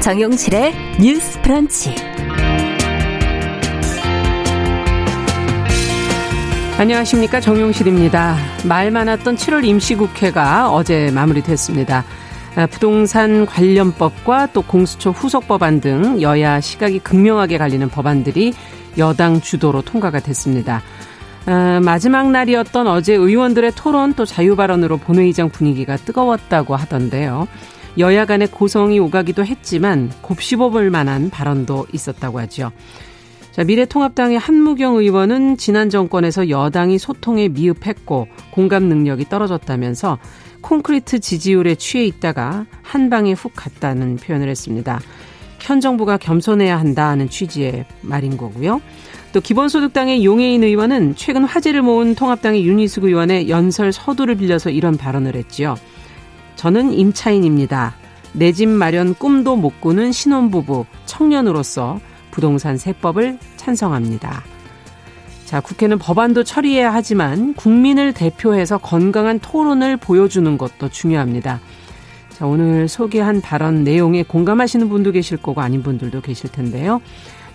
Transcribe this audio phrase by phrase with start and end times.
[0.00, 1.94] 정용실의 뉴스 프런치.
[6.78, 7.40] 안녕하십니까.
[7.40, 8.36] 정용실입니다.
[8.66, 12.04] 말 많았던 7월 임시국회가 어제 마무리됐습니다.
[12.56, 18.54] 아, 부동산 관련법과 또 공수처 후속 법안 등 여야 시각이 극명하게 갈리는 법안들이
[18.96, 20.80] 여당 주도로 통과가 됐습니다.
[21.44, 27.46] 아, 마지막 날이었던 어제 의원들의 토론 또 자유발언으로 본회의장 분위기가 뜨거웠다고 하던데요.
[27.98, 32.70] 여야 간의 고성이 오가기도 했지만 곱씹어 볼 만한 발언도 있었다고 하죠.
[33.52, 40.18] 자, 미래통합당의 한무경 의원은 지난 정권에서 여당이 소통에 미흡했고 공감 능력이 떨어졌다면서
[40.60, 45.00] 콘크리트 지지율에 취해 있다가 한 방에 훅 갔다는 표현을 했습니다.
[45.58, 48.80] 현 정부가 겸손해야 한다는 취지의 말인 거고요.
[49.32, 55.36] 또 기본소득당의 용해인 의원은 최근 화제를 모은 통합당의 윤희숙 의원의 연설 서두를 빌려서 이런 발언을
[55.36, 55.76] 했지요.
[56.60, 57.94] 저는 임차인입니다.
[58.34, 64.42] 내 집 마련 꿈도 못 꾸는 신혼부부, 청년으로서 부동산 세법을 찬성합니다.
[65.46, 71.60] 자, 국회는 법안도 처리해야 하지만 국민을 대표해서 건강한 토론을 보여주는 것도 중요합니다.
[72.28, 77.00] 자, 오늘 소개한 발언 내용에 공감하시는 분도 계실 거고 아닌 분들도 계실 텐데요.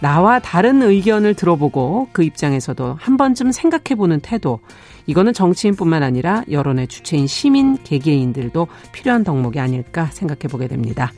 [0.01, 4.59] 나와 다른 의견을 들어보고 그 입장에서도 한 번쯤 생각해보는 태도.
[5.07, 11.11] 이거는 정치인뿐만 아니라 여론의 주체인 시민 개개인들도 필요한 덕목이 아닐까 생각해보게 됩니다.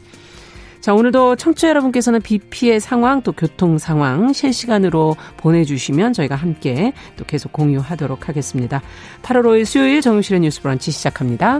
[0.80, 7.26] 자, 오늘도 청취자 여러분께서는 비 피해 상황 또 교통 상황 실시간으로 보내주시면 저희가 함께 또
[7.26, 8.82] 계속 공유하도록 하겠습니다.
[9.22, 11.60] 8월 5일 수요일 정유실의 뉴스 브런치 시작합니다.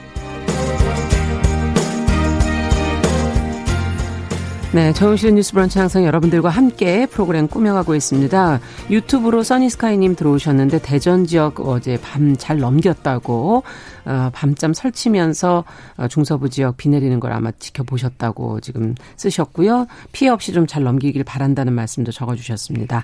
[4.73, 8.61] 네, 정은실의 뉴스 브런치 항상 여러분들과 함께 프로그램 꾸며가고 있습니다.
[8.89, 13.63] 유튜브로 써니스카이님 들어오셨는데 대전 지역 어제 밤 잘 넘겼다고
[14.05, 15.65] 어, 밤잠 설치면서
[15.97, 19.87] 어, 중서부 지역 비 내리는 걸 아마 지켜보셨다고 지금 쓰셨고요.
[20.13, 23.03] 피해 없이 좀 잘 넘기길 바란다는 말씀도 적어주셨습니다.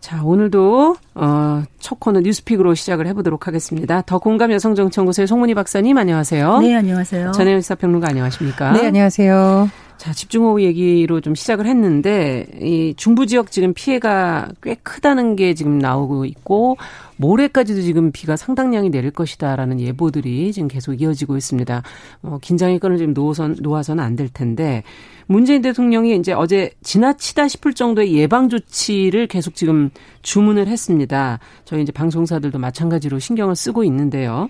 [0.00, 4.02] 자, 오늘도 어, 첫 코너 뉴스픽으로 시작을 해보도록 하겠습니다.
[4.02, 6.58] 더 공감 여성정치연구소의 송문희 박사님 안녕하세요.
[6.58, 7.30] 네, 안녕하세요.
[7.30, 8.72] 전혜연 시사평론가 안녕하십니까?
[8.72, 9.70] 네, 안녕하세요.
[10.02, 15.78] 자, 집중호우 얘기로 좀 시작을 했는데, 이 중부 지역 지금 피해가 꽤 크다는 게 지금
[15.78, 16.76] 나오고 있고,
[17.18, 21.84] 모레까지도 지금 비가 상당량이 내릴 것이다라는 예보들이 지금 계속 이어지고 있습니다.
[22.22, 24.82] 어, 긴장의 끈을 지금 놓아선, 놓아서는 안 될 텐데,
[25.28, 29.90] 문재인 대통령이 이제 어제 지나치다 싶을 정도의 예방 조치를 계속 지금
[30.22, 31.38] 주문을 했습니다.
[31.64, 34.48] 저희 이제 방송사들도 마찬가지로 신경을 쓰고 있는데요.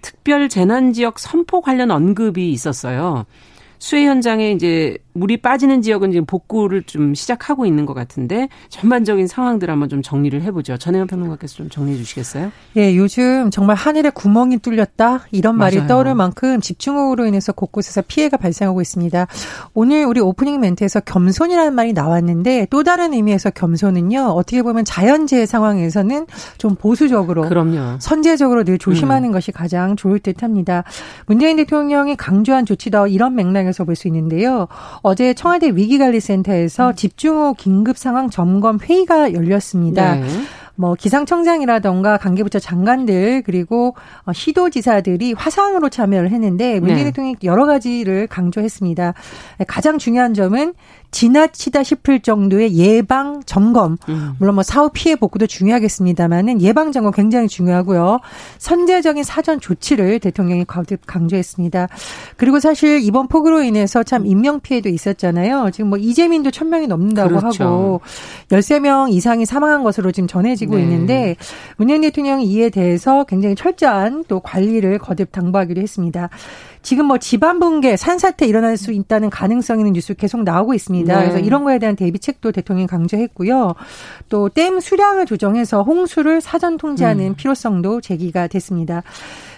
[0.00, 3.26] 특별 재난 지역 선포 관련 언급이 있었어요.
[3.84, 9.68] 수해 현장에 이제 물이 빠지는 지역은 지금 복구를 좀 시작하고 있는 것 같은데 전반적인 상황들
[9.68, 10.78] 한번 좀 정리를 해보죠.
[10.78, 12.50] 전혜연 평론가께서 좀 정리해 주시겠어요?
[12.78, 15.88] 예, 요즘 정말 하늘에 구멍이 뚫렸다 이런 말이 맞아요.
[15.88, 19.26] 떠오를 만큼 집중호우로 인해서 곳곳에서 피해가 발생하고 있습니다.
[19.74, 26.26] 오늘 우리 오프닝 멘트에서 겸손이라는 말이 나왔는데 또 다른 의미에서 겸손은요 어떻게 보면 자연재해 상황에서는
[26.56, 27.98] 좀 보수적으로, 그럼요.
[28.00, 29.32] 선제적으로 늘 조심하는 음.
[29.32, 30.84] 것이 가장 좋을 듯합니다.
[31.26, 34.68] 문재인 대통령이 강조한 조치다 이런 맥락에서 볼 수 있는데요.
[35.02, 36.94] 어제 청와대 위기관리센터에서 음.
[36.94, 40.14] 집중호 긴급 상황 점검 회의가 열렸습니다.
[40.14, 40.26] 네.
[40.76, 47.04] 뭐 기상청장이라던가 관계부처 장관들 그리고 어, 시도지사들이 화상으로 참여를 했는데 문재인 네.
[47.04, 49.14] 대통령이 여러 가지를 강조했습니다.
[49.68, 50.74] 가장 중요한 점은
[51.14, 53.98] 지나치다 싶을 정도의 예방 점검.
[54.08, 54.34] 음.
[54.40, 58.18] 물론 뭐 사후 피해 복구도 중요하겠습니다만은 예방 점검 굉장히 중요하고요.
[58.58, 61.86] 선제적인 사전 조치를 대통령이 거듭 강조했습니다.
[62.36, 65.70] 그리고 사실 이번 폭우로 인해서 참 인명 피해도 있었잖아요.
[65.72, 67.64] 지금 뭐 이재민도 천 명이 넘는다고 그렇죠.
[67.64, 68.00] 하고
[68.48, 70.82] 13명 이상이 사망한 것으로 지금 전해지고 네.
[70.82, 71.36] 있는데
[71.76, 76.28] 문재인 대통령이 이에 대해서 굉장히 철저한 또 관리를 거듭 당부하기로 했습니다.
[76.84, 81.16] 지금 뭐 집안 붕괴, 산사태 일어날 수 있다는 가능성 있는 뉴스 계속 나오고 있습니다.
[81.16, 81.20] 네.
[81.24, 83.74] 그래서 이런 거에 대한 대비책도 대통령이 강조했고요.
[84.28, 87.34] 또 댐 수량을 조정해서 홍수를 사전 통제하는 음.
[87.34, 89.02] 필요성도 제기가 됐습니다.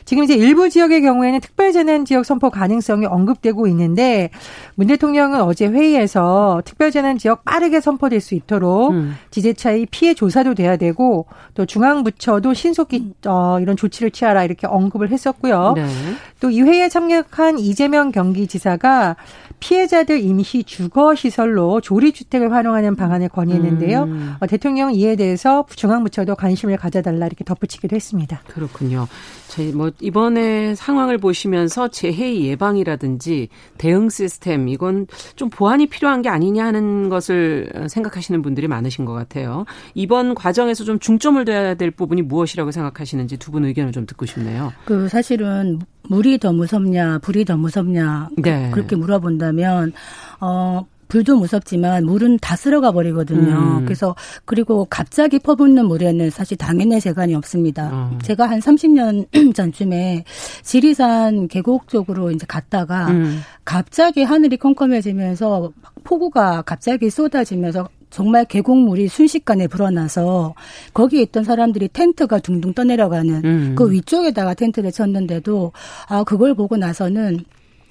[0.06, 4.30] 지금 이제 일부 지역의 경우에는 특별재난 지역 선포 가능성이 언급되고 있는데
[4.76, 9.16] 문 대통령은 어제 회의에서 특별재난 지역 빠르게 선포될 수 있도록 음.
[9.32, 15.72] 지자체의 피해 조사도 돼야 되고 또 중앙부처도 신속히 어, 이런 조치를 취하라 이렇게 언급을 했었고요.
[15.74, 15.86] 네.
[16.40, 19.16] 또이 회의에 참여 한 이재명 경기지사가
[19.60, 24.02] 피해자들 임시 주거 시설로 조리 주택을 활용하는 방안을 건의했는데요.
[24.04, 24.34] 음.
[24.40, 28.42] 어, 대통령은 이에 대해서 중앙부처도 관심을 가져달라 이렇게 덧붙이기도 했습니다.
[28.46, 29.08] 그렇군요.
[29.48, 33.48] 저희 뭐 이번에 상황을 보시면서 재해 예방이라든지
[33.78, 39.64] 대응 시스템 이건 좀 보완이 필요한 게 아니냐 하는 것을 생각하시는 분들이 많으신 것 같아요.
[39.94, 44.70] 이번 과정에서 좀 중점을 둬야 될 부분이 무엇이라고 생각하시는지 두 분 의견을 좀 듣고 싶네요.
[44.84, 48.70] 그 사실은 물이 더 무섭냐, 불이 더 무섭냐 네.
[48.70, 49.92] 그렇게 물어본다 면
[50.40, 53.78] 어 불도 무섭지만 물은 다 쓸어가 버리거든요.
[53.78, 53.84] 음.
[53.84, 58.10] 그래서 그리고 갑자기 퍼붓는 물에는 사실 당연히 재간이 없습니다.
[58.10, 58.18] 음.
[58.22, 60.24] 제가 한 30년 전쯤에
[60.62, 63.40] 지리산 계곡 쪽으로 이제 갔다가 음.
[63.64, 65.72] 갑자기 하늘이 컴컴해지면서
[66.02, 70.54] 폭우가 갑자기 쏟아지면서 정말 계곡물이 순식간에 불어나서
[70.92, 73.74] 거기에 있던 사람들이 텐트가 둥둥 떠내려가는 음.
[73.76, 75.72] 그 위쪽에다가 텐트를 쳤는데도
[76.08, 77.44] 아 그걸 보고 나서는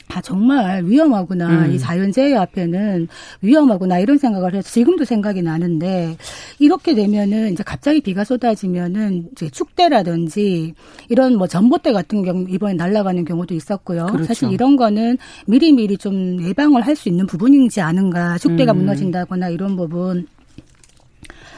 [0.07, 1.66] 아, 정말 위험하구나.
[1.66, 1.72] 음.
[1.72, 3.07] 이 자연재해 앞에는
[3.42, 4.00] 위험하구나.
[4.00, 6.16] 이런 생각을 해서 지금도 생각이 나는데,
[6.60, 10.74] 이렇게 되면은 이제 갑자기 비가 쏟아지면은 이제 축대라든지
[11.10, 14.06] 이런 뭐 전봇대 같은 경우 이번에 날아가는 경우도 있었고요.
[14.07, 14.25] 그렇죠.
[14.25, 15.18] 사실 이런 거는
[15.48, 18.38] 미리미리 좀 예방을 할 수 있는 부분이지 않은가.
[18.38, 18.78] 축대가 음.
[18.78, 20.28] 무너진다거나 이런 부분.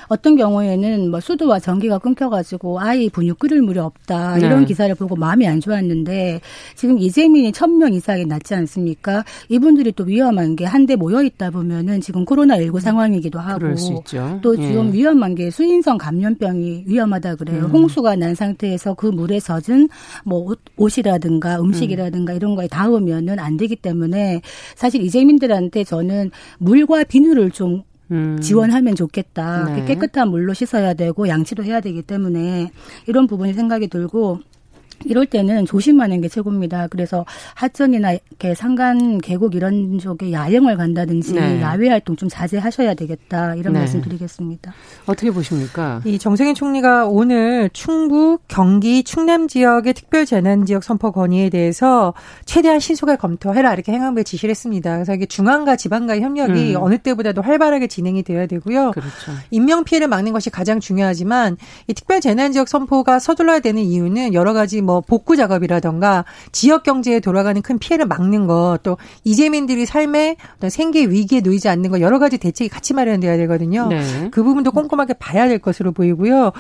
[0.07, 4.65] 어떤 경우에는 뭐 수도와 전기가 끊겨가지고 아이 분유 끓일 물이 없다 이런 네.
[4.65, 6.41] 기사를 보고 마음이 안 좋았는데
[6.75, 9.23] 지금 이재민이 천 명 이상이 났지 않습니까?
[9.49, 13.65] 이분들이 또 위험한 게 한데 모여 있다 보면은 지금 코로나 19 상황이기도 하고
[14.41, 14.93] 또 지금 예.
[14.93, 17.65] 위험한 게 수인성 감염병이 위험하다 그래요.
[17.65, 17.71] 음.
[17.71, 19.89] 홍수가 난 상태에서 그 물에 젖은
[20.25, 22.37] 뭐 옷, 이라든가 음식이라든가 음.
[22.37, 24.41] 이런 거에 닿으면은 안 되기 때문에
[24.75, 28.39] 사실 이재민들한테 저는 물과 비누를 좀 음.
[28.39, 29.65] 지원하면 좋겠다.
[29.65, 29.85] 네.
[29.85, 32.71] 깨끗한 물로 씻어야 되고 양치도 해야 되기 때문에
[33.07, 34.39] 이런 부분이 생각이 들고
[35.05, 36.87] 이럴 때는 조심하는 게 최고입니다.
[36.87, 41.61] 그래서 하천이나 이렇게 산간 계곡 이런 쪽에 야영을 간다든지 네.
[41.61, 43.79] 야외 활동 좀 자제하셔야 되겠다 이런 네.
[43.79, 44.73] 말씀 드리겠습니다.
[45.05, 46.01] 어떻게 보십니까?
[46.05, 52.13] 이 정세균 총리가 오늘 충북, 경기, 충남 지역의 특별 재난 지역 선포 건의에 대해서
[52.45, 54.95] 최대한 신속하게 검토해라 이렇게 행안부에 지시를 했습니다.
[54.95, 56.81] 그래서 이게 중앙과 지방과의 협력이 음.
[56.81, 58.91] 어느 때보다도 활발하게 진행이 되어야 되고요.
[58.91, 59.31] 그렇죠.
[59.51, 61.57] 인명 피해를 막는 것이 가장 중요하지만
[61.87, 67.19] 이 특별 재난 지역 선포가 서둘러야 되는 이유는 여러 가지 뭐 복구 작업이라던가 지역 경제에
[67.19, 72.19] 돌아가는 큰 피해를 막는 것 또 이재민들이 삶의 어떤 생계 위기에 놓이지 않는 것 여러
[72.19, 73.87] 가지 대책이 같이 마련돼야 되거든요.
[73.87, 74.29] 네.
[74.31, 76.51] 그 부분도 꼼꼼하게 봐야 될 것으로 보이고요.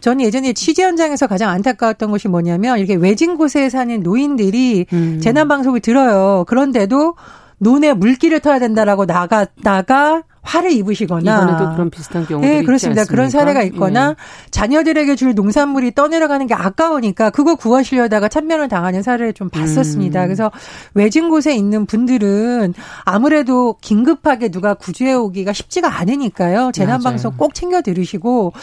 [0.00, 5.20] 저는 예전에 취재 현장에서 가장 안타까웠던 것이 뭐냐면 이렇게 외진 곳에 사는 노인들이 음.
[5.22, 6.44] 재난 방송을 들어요.
[6.48, 7.14] 그런데도
[7.58, 13.04] 논에 물기를 터야 된다라고 나갔다가 화를 입으시거나 이번에도 그런 비슷한 경우도 네, 그렇습니다.
[13.04, 14.50] 그런 사례가 있거나 예.
[14.50, 20.22] 자녀들에게 줄 농산물이 떠내려가는 게 아까우니까 그거 구하시려다가 참변을 당하는 사례를 좀 봤었습니다.
[20.22, 20.26] 음.
[20.26, 20.50] 그래서
[20.94, 22.72] 외진 곳에 있는 분들은
[23.04, 26.70] 아무래도 긴급하게 누가 구조해 오기가 쉽지가 않으니까요.
[26.72, 28.54] 재난 방송 꼭 챙겨 들으시고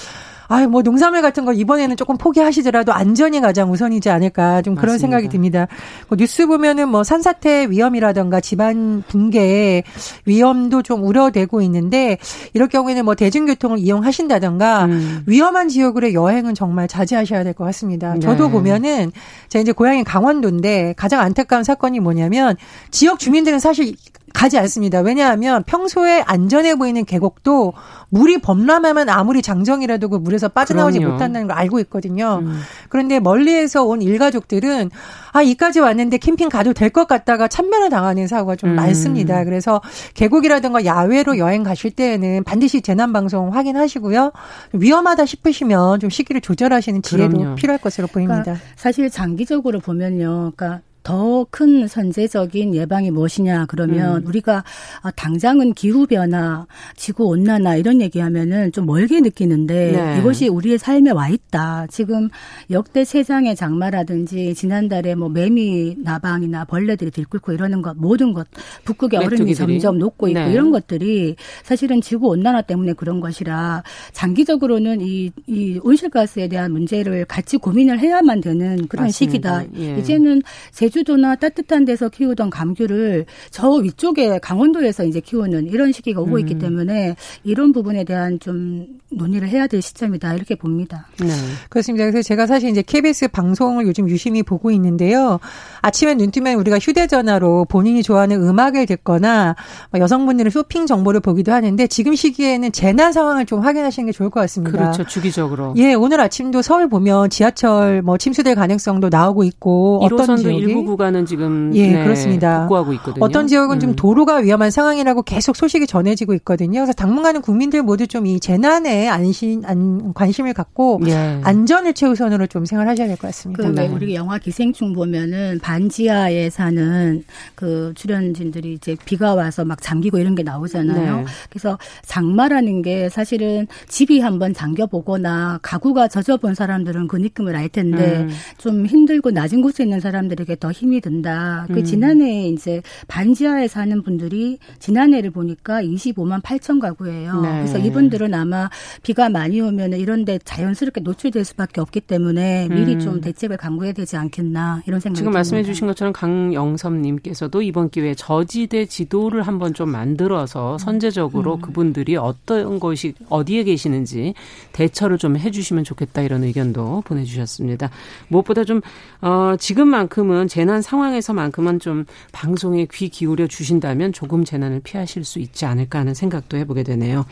[0.48, 5.02] 아유, 뭐 농산물 같은 거 이번에는 조금 포기하시더라도 안전이 가장 우선이지 않을까 좀 그런 맞습니다.
[5.02, 5.68] 생각이 듭니다.
[6.08, 9.84] 뭐 뉴스 보면은 뭐 산사태 위험이라던가 집안 붕괴
[10.26, 12.18] 위험도 좀 우려되고 있는데
[12.54, 15.24] 이럴 경우에는 뭐 대중교통을 이용하신다던가 음.
[15.26, 18.14] 위험한 지역으로 여행은 정말 자제하셔야 될 것 같습니다.
[18.16, 18.20] 네.
[18.20, 19.12] 저도 보면은
[19.48, 22.58] 제가 이제 고향이 강원도인데 가장 안타까운 사건이 뭐냐면
[22.92, 23.96] 지역 주민들은 사실
[24.36, 25.00] 가지 않습니다.
[25.00, 27.74] 왜냐하면 평소에 안전해 보이는 계곡도
[28.10, 31.14] 물이 범람하면 아무리 장정이라도 그 물에서 빠져나오지 그럼요.
[31.14, 32.40] 못한다는 걸 알고 있거든요.
[32.44, 32.60] 음.
[32.90, 34.92] 그런데 멀리에서 온 일가족들은
[35.32, 38.76] 아, 이까지 왔는데 캠핑 가도 될 것 같다가 참변을 당하는 사고가 좀 음.
[38.76, 39.44] 많습니다.
[39.44, 39.82] 그래서
[40.14, 44.32] 계곡이라든가 야외로 여행 가실 때에는 반드시 재난 방송 확인하시고요.
[44.74, 47.56] 위험하다 싶으시면 좀 시기를 조절하시는 지혜도 그럼요.
[47.56, 48.44] 필요할 것으로 보입니다.
[48.44, 50.54] 그러니까 사실 장기적으로 보면요.
[50.56, 54.28] 그러니까 더 큰 선제적인 예방이 무엇이냐 그러면 음.
[54.28, 54.64] 우리가
[55.02, 60.20] 아, 당장은 기후 변화, 지구 온난화 이런 얘기하면은 좀 멀게 느끼는데 네.
[60.20, 61.88] 이것이 우리의 삶에 와 있다.
[61.90, 62.30] 지금
[62.72, 68.48] 역대 세장의 장마라든지 지난달에 뭐 매미 나방이나 벌레들이 들끓고 이러는 것 모든 것
[68.84, 70.52] 북극의 얼음이 점점 녹고 있고 네.
[70.52, 73.84] 이런 것들이 사실은 지구 온난화 때문에 그런 것이라
[74.14, 79.62] 장기적으로는 이, 이 온실가스에 대한 문제를 같이 고민을 해야만 되는 그런 맞습니다.
[79.62, 79.80] 시기다.
[79.80, 80.00] 예.
[80.00, 86.36] 이제는 제 제주도나 따뜻한 데서 키우던 감귤을 저 위쪽에 강원도에서 이제 키우는 이런 시기가 오고
[86.36, 86.40] 음.
[86.40, 91.08] 있기 때문에 이런 부분에 대한 좀 논의를 해야 될 시점이다 이렇게 봅니다.
[91.20, 91.28] 네.
[91.70, 92.06] 그렇습니다.
[92.06, 95.40] 그래서 제가 사실 이제 KBS 방송을 요즘 유심히 보고 있는데요.
[95.82, 99.56] 아침에 눈 뜨면 우리가 휴대전화로 본인이 좋아하는 음악을 듣거나
[99.92, 104.40] 뭐 여성분들은 쇼핑 정보를 보기도 하는데 지금 시기에는 재난 상황을 좀 확인하시는 게 좋을 것
[104.42, 104.78] 같습니다.
[104.78, 105.04] 그렇죠.
[105.06, 105.74] 주기적으로.
[105.78, 111.26] 예, 오늘 아침도 서울 보면 지하철 뭐 침수될 가능성도 나오고 있고 어떤 지역이 일부 구간은
[111.26, 112.62] 지금 예, 네, 그렇습니다.
[112.62, 113.24] 복구하고 있거든요.
[113.26, 113.80] 어떤 지역은 음.
[113.80, 116.80] 좀 도로가 위험한 상황이라고 계속 소식이 전해지고 있거든요.
[116.80, 121.40] 그래서 당분간은 국민들 모두 좀 이 재난에 안심 안, 관심을 갖고 예.
[121.44, 123.64] 안전을 최우선으로 좀 생활하셔야 될 것 같습니다.
[123.64, 123.88] 그 네.
[123.88, 127.24] 우리 영화 기생충 보면은 반지하에 사는
[127.54, 131.18] 그 출연진들이 이제 비가 와서 막 잠기고 이런 게 나오잖아요.
[131.18, 131.26] 네.
[131.50, 138.22] 그래서 장마라는 게 사실은 집이 한번 잠겨 보거나 가구가 젖어본 사람들은 그 느낌을 알 텐데
[138.22, 138.30] 음.
[138.58, 141.68] 좀 힘들고 낮은 곳에 있는 사람들에게 더 힘이 든다.
[141.72, 141.84] 그 음.
[141.84, 147.42] 지난해 이제 반지하에 사는 분들이 지난해를 보니까 25만 8천 가구예요.
[147.42, 147.50] 네.
[147.60, 148.70] 그래서 이분들은 아마
[149.02, 153.00] 비가 많이 오면 이런데 자연스럽게 노출될 수밖에 없기 때문에 미리 음.
[153.00, 158.86] 좀 대책을 강구해야 되지 않겠나 이런 생각이 지금 말씀해 주신 것처럼 강영섭님께서도 이번 기회에 저지대
[158.86, 161.62] 지도를 한번 좀 만들어서 선제적으로 음.
[161.62, 164.34] 그분들이 어떤 것이 어디에 계시는지
[164.74, 167.90] 대처를 좀 해주시면 좋겠다 이런 의견도 보내주셨습니다.
[168.28, 168.82] 무엇보다 좀
[169.22, 176.00] 어, 지금만큼은 재난 상황에서만큼은 좀 방송에 귀 기울여 주신다면 조금 재난을 피하실 수 있지 않을까
[176.00, 177.26] 하는 생각도 해보게 되네요.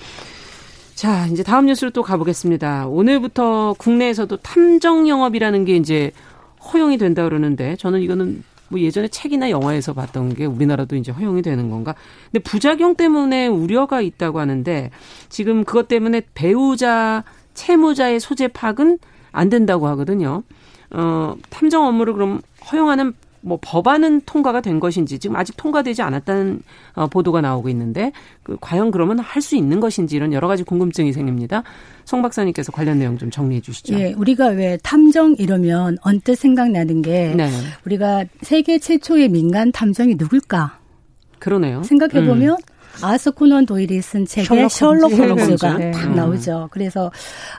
[0.95, 2.87] 자, 이제 다음 뉴스로 또 가보겠습니다.
[2.87, 6.11] 오늘부터 국내에서도 탐정 영업이라는 게 이제
[6.71, 11.69] 허용이 된다 그러는데 저는 이거는 뭐 예전에 책이나 영화에서 봤던 게 우리나라도 이제 허용이 되는
[11.69, 11.93] 건가?
[12.31, 14.89] 근데 부작용 때문에 우려가 있다고 하는데
[15.29, 17.23] 지금 그것 때문에 배우자
[17.53, 18.99] 채무자의 소재 파악은
[19.31, 20.43] 안 된다고 하거든요.
[20.91, 23.13] 어, 탐정 업무를 그럼 허용하는
[23.45, 26.61] 뭐 법안은 통과가 된 것인지 지금 아직 통과되지 않았다는
[26.95, 31.11] 어, 보도가 나오고 있는데 그 과연 그러면 할 수 있는 것인지 이런 여러 가지 궁금증이
[31.11, 31.63] 생깁니다.
[32.05, 33.93] 송 박사님께서 관련 내용 좀 정리해 주시죠.
[33.99, 37.49] 예, 우리가 왜 탐정 이러면 언뜻 생각나는 게 네.
[37.85, 40.79] 우리가 세계 최초의 민간 탐정이 누굴까?
[41.39, 41.83] 그러네요.
[41.83, 42.72] 생각해 보면 음.
[43.01, 45.91] 아스 코넌 도일이 쓴 책에 셜록 홈즈가 네.
[45.91, 46.69] 딱 나오죠.
[46.71, 47.11] 그래서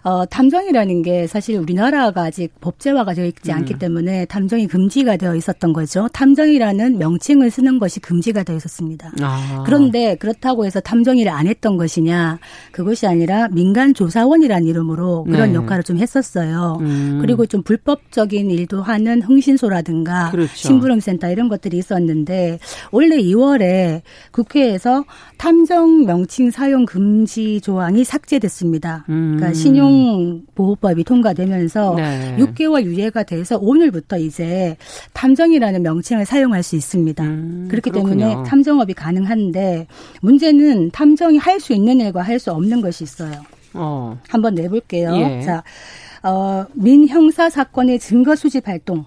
[0.02, 3.56] 어 탐정이라는 게 사실 우리나라가 아직 법제화가 되어 있지 음.
[3.56, 6.08] 않기 때문에 탐정이 금지가 되어 있었던 거죠.
[6.12, 9.12] 탐정이라는 명칭을 쓰는 것이 금지가 되어 있었습니다.
[9.22, 9.62] 아.
[9.66, 12.38] 그런데 그렇다고 해서 탐정일을 안 했던 것이냐?
[12.72, 15.54] 그것이 아니라 민간 조사원이라는 이름으로 그런 네.
[15.54, 16.78] 역할을 좀 했었어요.
[16.80, 17.18] 음.
[17.20, 20.54] 그리고 좀 불법적인 일도 하는 흥신소라든가 그렇죠.
[20.54, 22.58] 심부름센터 이런 것들이 있었는데
[22.92, 25.04] 올해 2월에 국회에서
[25.36, 29.04] 탐정 명칭 사용 금지 조항이 삭제됐습니다.
[29.08, 29.34] 음.
[29.36, 32.36] 그러니까 신용보호법이 통과되면서 네.
[32.38, 34.76] 6개월 유예가 돼서 오늘부터 이제
[35.12, 37.22] 탐정이라는 명칭을 사용할 수 있습니다.
[37.24, 38.28] 음, 그렇기 그렇군요.
[38.28, 39.86] 때문에 탐정업이 가능한데
[40.22, 43.32] 문제는 탐정이 할 수 있는 일과 할 수 없는 것이 있어요.
[43.74, 44.18] 어.
[44.28, 45.14] 한번 내볼게요.
[45.16, 45.42] 예.
[45.42, 45.62] 자,
[46.22, 49.04] 어, 민형사 사건의 증거 수집 활동.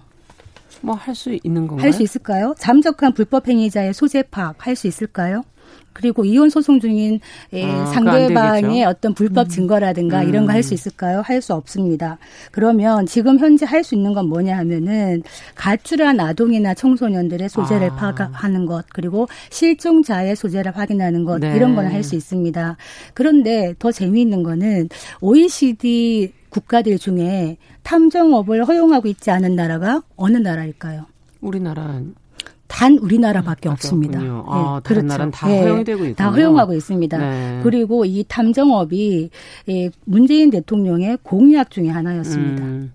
[0.80, 1.84] 뭐 할 수 있는 건가요?
[1.84, 2.54] 할 수 있을까요?
[2.58, 5.42] 잠적한 불법 행위자의 소재 파악 할 수 있을까요?
[5.98, 7.18] 그리고 이혼 소송 중인
[7.54, 9.48] 예, 아, 상대방의 어떤 불법 음.
[9.48, 10.28] 증거라든가 음.
[10.28, 11.22] 이런 거 할 수 있을까요?
[11.24, 12.18] 할 수 없습니다.
[12.52, 15.22] 그러면 지금 현재 할 수 있는 건 뭐냐 하면은
[15.56, 17.96] 가출한 아동이나 청소년들의 소재를 아.
[17.96, 21.54] 파악하는 것 그리고 실종자의 소재를 확인하는 것 네.
[21.56, 22.76] 이런 거는 할 수 있습니다.
[23.14, 24.88] 그런데 더 재미있는 거는
[25.20, 31.06] OECD 국가들 중에 탐정업을 허용하고 있지 않은 나라가 어느 나라일까요?
[31.40, 32.00] 우리나라
[32.68, 34.20] 단 우리나라밖에 없습니다.
[34.20, 35.30] 네, 아, 다른 그렇죠.
[35.30, 36.14] 다 네, 허용이 되고 있군요.
[36.14, 37.18] 다 허용하고 있습니다.
[37.18, 37.60] 네.
[37.62, 39.30] 그리고 이 탐정업이
[39.70, 42.62] 예, 문재인 대통령의 공약 중의 하나였습니다.
[42.62, 42.92] 음.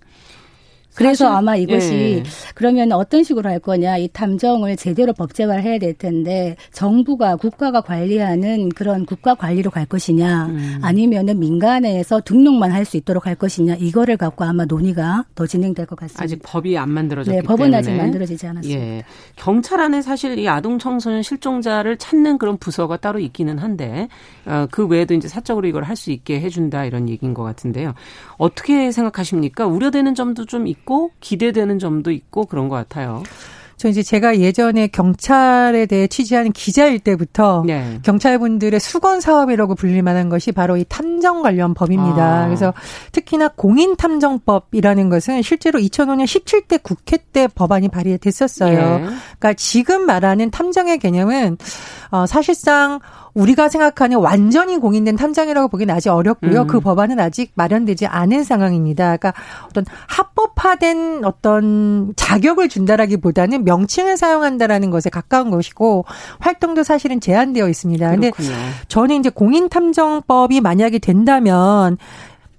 [0.96, 2.24] 그래서 아마 이것이 예.
[2.56, 8.70] 그러면 어떤 식으로 할 거냐 이 탐정을 제대로 법제화를 해야 될 텐데 정부가 국가가 관리하는
[8.70, 10.80] 그런 국가 관리로 갈 것이냐 음.
[10.82, 15.96] 아니면은 민간에서 등록만 할 수 있도록 할 것이냐 이거를 갖고 아마 논의가 더 진행될 것
[15.98, 16.22] 같습니다.
[16.24, 17.78] 아직 법이 안 만들어졌기 네, 법은 때문에.
[17.78, 18.82] 아직 만들어지지 않았습니다.
[18.82, 19.04] 예.
[19.38, 24.10] 경찰 안에 사실 이 아동 청소년 실종자를 찾는 그런 부서가 따로 있기는 한데
[24.46, 27.94] 어, 그 외에도 이제 사적으로 이걸 할 수 있게 해준다 이런 얘기인 것 같은데요.
[28.38, 29.66] 어떻게 생각하십니까?
[29.66, 30.83] 우려되는 점도 좀 있고.
[30.84, 33.24] 있고 기대되는 점도 있고 그런 것 같아요.
[33.76, 38.00] 저 이제 제가 예전에 경찰에 대해 취재하는 기자일 때부터 네.
[38.04, 42.44] 경찰분들의 수건 사업이라고 불릴 만한 것이 바로 이 탐정 관련 법입니다.
[42.44, 42.46] 아.
[42.46, 42.74] 그래서
[43.12, 49.00] 특히나 공인 탐정법이라는 것은 실제로 2005년 17대 국회 때 법안이 발의됐었어요.
[49.00, 49.04] 네.
[49.04, 51.58] 그러니까 지금 말하는 탐정의 개념은
[52.12, 53.00] 어 사실상
[53.34, 56.62] 우리가 생각하는 완전히 공인된 탐정이라고 보기는 아직 어렵고요.
[56.62, 56.68] 음.
[56.68, 59.18] 그 법안은 아직 마련되지 않은 상황입니다.
[59.18, 59.34] 그러니까
[59.66, 66.06] 어떤 합법화된 어떤 자격을 준다라기보다는 명칭을 사용한다라는 것에 가까운 것이고
[66.40, 68.06] 활동도 사실은 제한되어 있습니다.
[68.06, 68.32] 그런데
[68.88, 71.98] 저는 이제 공인 탐정법이 만약에 된다면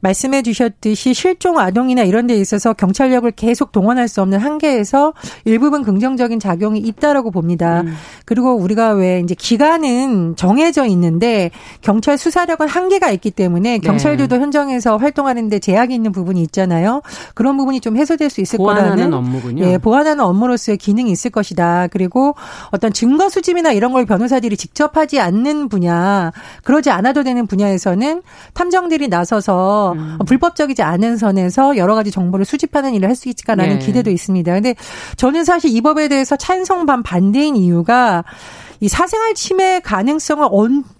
[0.04, 5.14] 말씀해 주셨듯이 실종 아동이나 이런 데 있어서 경찰력을 계속 동원할 수 없는 한계에서
[5.46, 7.80] 일부분 긍정적인 작용이 있다라고 봅니다.
[7.80, 7.94] 음.
[8.26, 13.78] 그리고 우리가 왜 이제 기간은 정해져 있는데 경찰 수사력은 한계가 있기 때문에 네.
[13.78, 14.42] 경찰들도 네.
[14.42, 17.00] 현장에서 활동하는데 제약이 있는 부분이 있잖아요.
[17.34, 19.64] 그런 부분이 좀 해소될 수 있을 보완하는 거라는 업무군요.
[19.64, 21.88] 예, 보완하는 업무로서의 기능이 있을 것이다.
[21.90, 22.34] 그리고
[22.70, 26.30] 어떤 증거 수집이나 이런 걸 변호사들이 직접 하지 않는 분야,
[26.62, 30.18] 그러지 않아도 되는 분야에서는 탐정들이 나서서 음.
[30.26, 33.86] 불법적이지 않은 선에서 여러 가지 정보를 수집하는 일을 할 수 있을까라는 네.
[33.86, 34.52] 기대도 있습니다.
[34.52, 34.74] 근데
[35.16, 38.24] 저는 사실 이 법에 대해서 찬성 반 반대인 이유가
[38.84, 40.46] 이 사생활 침해 가능성을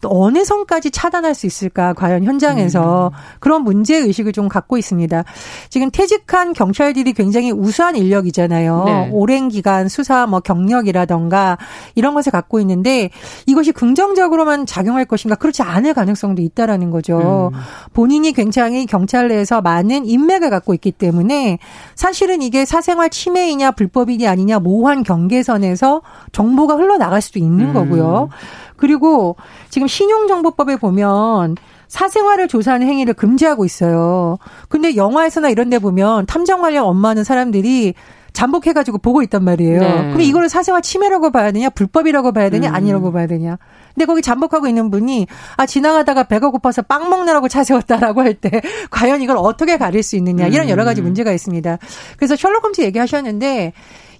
[0.05, 3.37] 어느 선까지 차단할 수 있을까 과연 현장에서 음.
[3.41, 5.23] 그런 문제 의식을 좀 갖고 있습니다.
[5.69, 8.85] 지금 퇴직한 경찰들이 굉장히 우수한 인력이잖아요.
[8.87, 9.11] 네.
[9.13, 11.59] 오랜 기간 수사 뭐 경력이라던가
[11.95, 13.11] 이런 것을 갖고 있는데
[13.45, 17.51] 이것이 긍정적으로만 작용할 것인가 그렇지 않을 가능성도 있다라는 거죠.
[17.53, 17.61] 음.
[17.93, 21.59] 본인이 굉장히 경찰 내에서 많은 인맥을 갖고 있기 때문에
[21.97, 26.01] 사실은 이게 사생활 침해이냐 불법이냐 아니냐 모호한 경계선에서
[26.33, 27.74] 정보가 흘러나갈 수도 있는.
[27.75, 28.29] 거고요.
[28.77, 29.37] 그리고
[29.69, 31.57] 지금 신용정보법에 보면
[31.89, 34.39] 사생활을 조사하는 행위를 금지하고 있어요.
[34.69, 37.95] 근데 영화에서나 이런 데 보면 탐정 관련 업무하는 사람들이
[38.33, 39.81] 잠복해가지고 보고 있단 말이에요.
[39.81, 39.89] 네.
[40.09, 42.75] 그럼 이거를 사생활 침해라고 봐야 되냐, 불법이라고 봐야 되냐, 음.
[42.75, 43.59] 아니라고 봐야 되냐.
[43.95, 48.61] 근데 거기 잠복하고 있는 분이 아 지나가다가 배가 고파서 빵 먹느라고 차 세웠다라고 할 때
[48.91, 51.05] 과연 이걸 어떻게 가릴 수 있느냐 이런 여러 가지 음.
[51.05, 51.79] 문제가 있습니다.
[52.17, 53.73] 그래서 셜록 홈즈 얘기하셨는데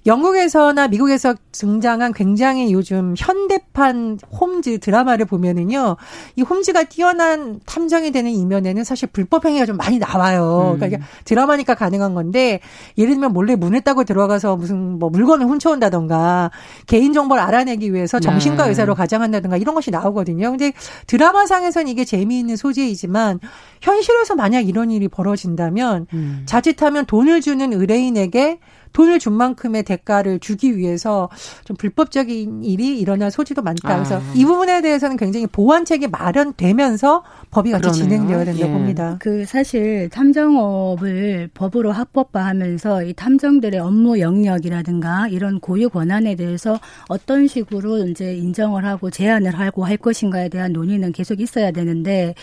[0.05, 5.97] 영국에서나 미국에서 등장한 굉장히 요즘 현대판 홈즈 드라마를 보면은요,
[6.35, 10.73] 이 홈즈가 뛰어난 탐정이 되는 이면에는 사실 불법 행위가 좀 많이 나와요.
[10.73, 10.79] 음.
[10.79, 12.59] 그러니까 드라마니까 가능한 건데,
[12.97, 16.51] 예를 들면 몰래 문을 따고 들어가서 무슨 뭐 물건을 훔쳐온다던가,
[16.85, 18.69] 개인 정보를 알아내기 위해서 정신과 네.
[18.69, 20.51] 의사로 가장한다던가 이런 것이 나오거든요.
[20.51, 20.73] 근데
[21.07, 23.39] 드라마상에서는 이게 재미있는 소재이지만
[23.81, 26.43] 현실에서 만약 이런 일이 벌어진다면 음.
[26.45, 28.59] 자칫하면 돈을 주는 의뢰인에게
[28.95, 31.29] 돈을 준 만큼의 대가를 주기 위해서
[31.65, 33.93] 좀 불법적인 일이 일어날 소지도 많다.
[33.93, 34.21] 그래서 아.
[34.33, 38.03] 이 부분에 대해서는 굉장히 보완책이 마련되면서 법이 같이 그러네요.
[38.03, 38.71] 진행되어야 된다고 예.
[38.71, 39.17] 봅니다.
[39.19, 46.79] 그 사실 탐정업을 법으로 합법화하면서 이 탐정들의 업무 영역이라든가 이런 고유 권한에 대해서
[47.09, 52.33] 어떤 식으로 이제 인정을 하고 제한을 하고 할 것인가에 대한 논의는 계속 있어야 되는데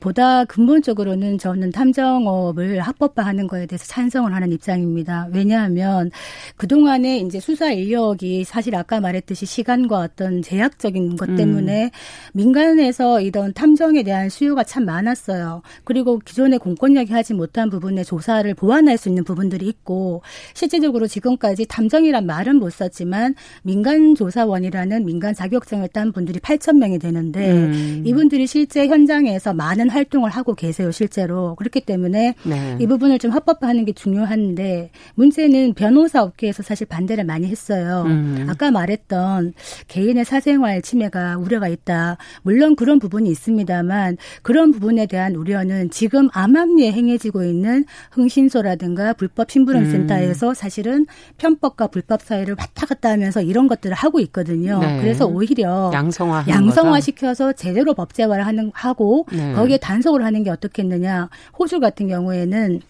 [0.00, 5.28] 보다 근본적으로는 저는 탐정업을 합법화하는 거에 대해서 찬성을 하는 입장입니다.
[5.32, 6.10] 왜냐하면 보면
[6.56, 11.36] 그동안에 이제 수사 인력이 사실 아까 말했듯이 시간과 어떤 제약적인 것 음.
[11.36, 11.90] 때문에 음.
[12.32, 15.62] 민간에서 이런 탐정에 대한 수요가 참 많았어요.
[15.84, 20.22] 그리고 기존에 공권력이 하지 못한 부분에 조사를 보완할 수 있는 부분들이 있고
[20.54, 27.50] 실제적으로 지금까지 탐정이란 말은 못 썼지만 민간 조사원이라는 민간 자격증을 딴 분들이 8천 명이 되는데
[27.50, 28.02] 음.
[28.06, 31.54] 이분들이 실제 현장에서 많은 활동을 하고 계세요, 실제로.
[31.56, 32.78] 그렇기 때문에 네.
[32.80, 38.04] 이 부분을 좀 합법화하는 게 중요한데 문제는 변호사 업계에서 사실 반대를 많이 했어요.
[38.06, 38.46] 음.
[38.48, 39.54] 아까 말했던
[39.88, 42.16] 개인의 사생활 침해가 우려가 있다.
[42.42, 50.50] 물론 그런 부분이 있습니다만 그런 부분에 대한 우려는 지금 암암리에 행해지고 있는 흥신소라든가 불법 심부름센터에서
[50.50, 50.54] 음.
[50.54, 51.06] 사실은
[51.38, 54.78] 편법과 불법 사회를 왔다 갔다 하면서 이런 것들을 하고 있거든요.
[54.80, 55.00] 네.
[55.00, 59.52] 그래서 오히려 양성화 양성화 시켜서 제대로 법제화를 하는 하고 네.
[59.54, 61.28] 거기에 단속을 하는 게 어떻겠느냐.
[61.58, 62.80] 호주 같은 경우에는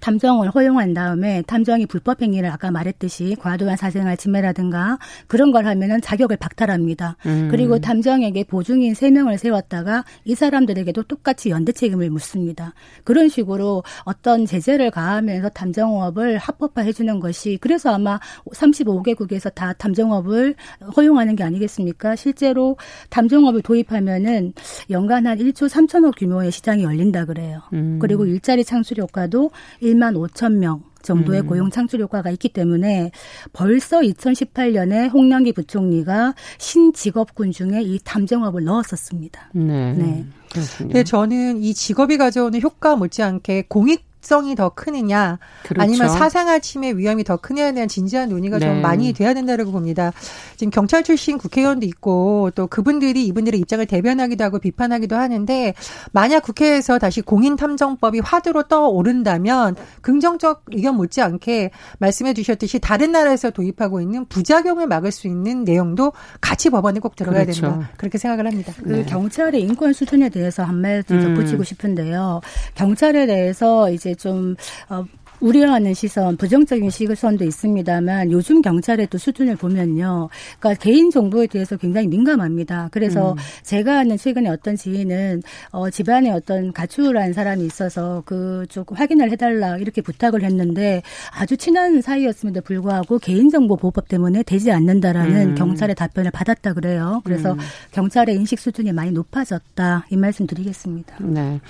[0.00, 6.36] 탐정을 허용한 다음에 탐정이 불법 행위를 아까 말했듯이 과도한 사생활 침해라든가 그런 걸 하면은 자격을
[6.36, 7.16] 박탈합니다.
[7.26, 7.48] 음.
[7.50, 12.74] 그리고 탐정에게 보증인 3명을 세웠다가 이 사람들에게도 똑같이 연대 책임을 묻습니다.
[13.04, 18.18] 그런 식으로 어떤 제재를 가하면서 탐정업을 합법화해 주는 것이 그래서 아마
[18.52, 20.54] 35개국에서 다 탐정업을
[20.96, 22.16] 허용하는 게 아니겠습니까?
[22.16, 22.76] 실제로
[23.10, 24.52] 탐정업을 도입하면은
[24.90, 27.62] 연간 한 1조 3천억 규모의 시장이 열린다 그래요.
[27.72, 27.98] 음.
[28.00, 31.46] 그리고 일자리 창출 효과도 1만 5천 명 정도의 음.
[31.46, 33.10] 고용 창출 효과가 있기 때문에
[33.52, 39.50] 벌써 2018년에 홍남기 부총리가 신직업군 중에 이 탐정업을 넣었었습니다.
[39.54, 39.92] 네.
[39.92, 40.26] 네.
[40.50, 40.92] 그렇군요.
[40.92, 45.82] 네, 저는 이 직업이 가져오는 효과 못지않게 공익 법성이 더 크느냐 그렇죠.
[45.82, 48.66] 아니면 사생활 침해 위험이 더 크냐에 대한 진지한 논의가 네.
[48.66, 50.12] 좀 많이 돼야 된다고 봅니다.
[50.56, 55.74] 지금 경찰 출신 국회의원도 있고 또 그분들이 이분들의 입장을 대변하기도 하고 비판하기도 하는데
[56.12, 64.00] 만약 국회에서 다시 공인 탐정법이 화두로 떠오른다면 긍정적 의견 못지않게 말씀해 주셨듯이 다른 나라에서 도입하고
[64.00, 67.60] 있는 부작용을 막을 수 있는 내용도 같이 법안에 꼭 들어가야 그렇죠.
[67.60, 67.90] 된다.
[67.98, 68.72] 그렇게 생각을 합니다.
[68.82, 69.04] 그 네.
[69.04, 71.64] 경찰의 인권 수준에 대해서 한 말씀 덧붙이고 음.
[71.64, 72.40] 싶은데요.
[72.74, 74.56] 경찰에 대해서 이제 좀
[74.88, 75.04] 어,
[75.40, 80.28] 우려하는 시선, 부정적인 시선도 있습니다만 요즘 경찰의 또 수준을 보면요.
[80.58, 82.88] 그러니까 개인 정보에 대해서 굉장히 민감합니다.
[82.92, 83.36] 그래서 음.
[83.62, 89.76] 제가 아는 최근에 어떤 지인은 어 집안에 어떤 가출한 사람이 있어서 그 조금 확인을 해달라
[89.76, 91.02] 이렇게 부탁을 했는데
[91.36, 95.54] 아주 친한 사이였음에도 불구하고 개인정보 보호법 때문에 되지 않는다라는 음.
[95.54, 97.20] 경찰의 답변을 받았다 그래요.
[97.24, 97.58] 그래서 음.
[97.92, 101.16] 경찰의 인식 수준이 많이 높아졌다 이 말씀 드리겠습니다.
[101.20, 101.60] 네.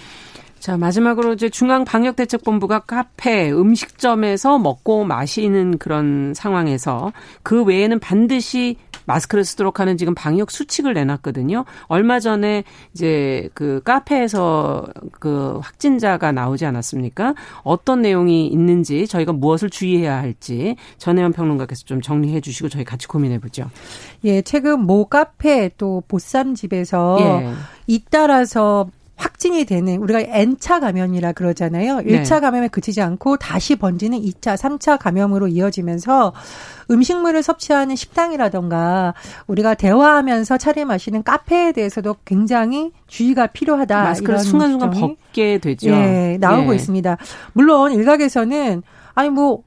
[0.65, 9.79] 자, 마지막으로 이제 중앙방역대책본부가 카페, 음식점에서 먹고 마시는 그런 상황에서 그 외에는 반드시 마스크를 쓰도록
[9.79, 11.67] 하는 지금 방역 수칙을 내놨거든요.
[11.89, 17.35] 얼마 전에 이제 그 카페에서 그 확진자가 나오지 않았습니까?
[17.63, 23.39] 어떤 내용이 있는지 저희가 무엇을 주의해야 할지 전혜원 평론가께서 좀 정리해 주시고 저희 같이 고민해
[23.39, 23.69] 보죠.
[24.25, 27.53] 예, 최근 모 카페 또 보쌈집에서 예.
[27.87, 31.99] 잇따라서 확진이 되는 우리가 N차 감염이라 그러잖아요.
[31.99, 32.41] 1차 네.
[32.41, 36.33] 감염에 그치지 않고 다시 번지는 2차, 3차 감염으로 이어지면서
[36.91, 39.15] 음식물을 섭취하는 식당이라던가
[39.47, 44.03] 우리가 대화하면서 차를 마시는 카페에 대해서도 굉장히 주의가 필요하다.
[44.03, 45.91] 마스크를 순간순간 벗게 되죠.
[45.91, 46.77] 예, 나오고 예.
[46.77, 47.17] 있습니다.
[47.53, 48.83] 물론 일각에서는
[49.15, 49.63] 아니 뭐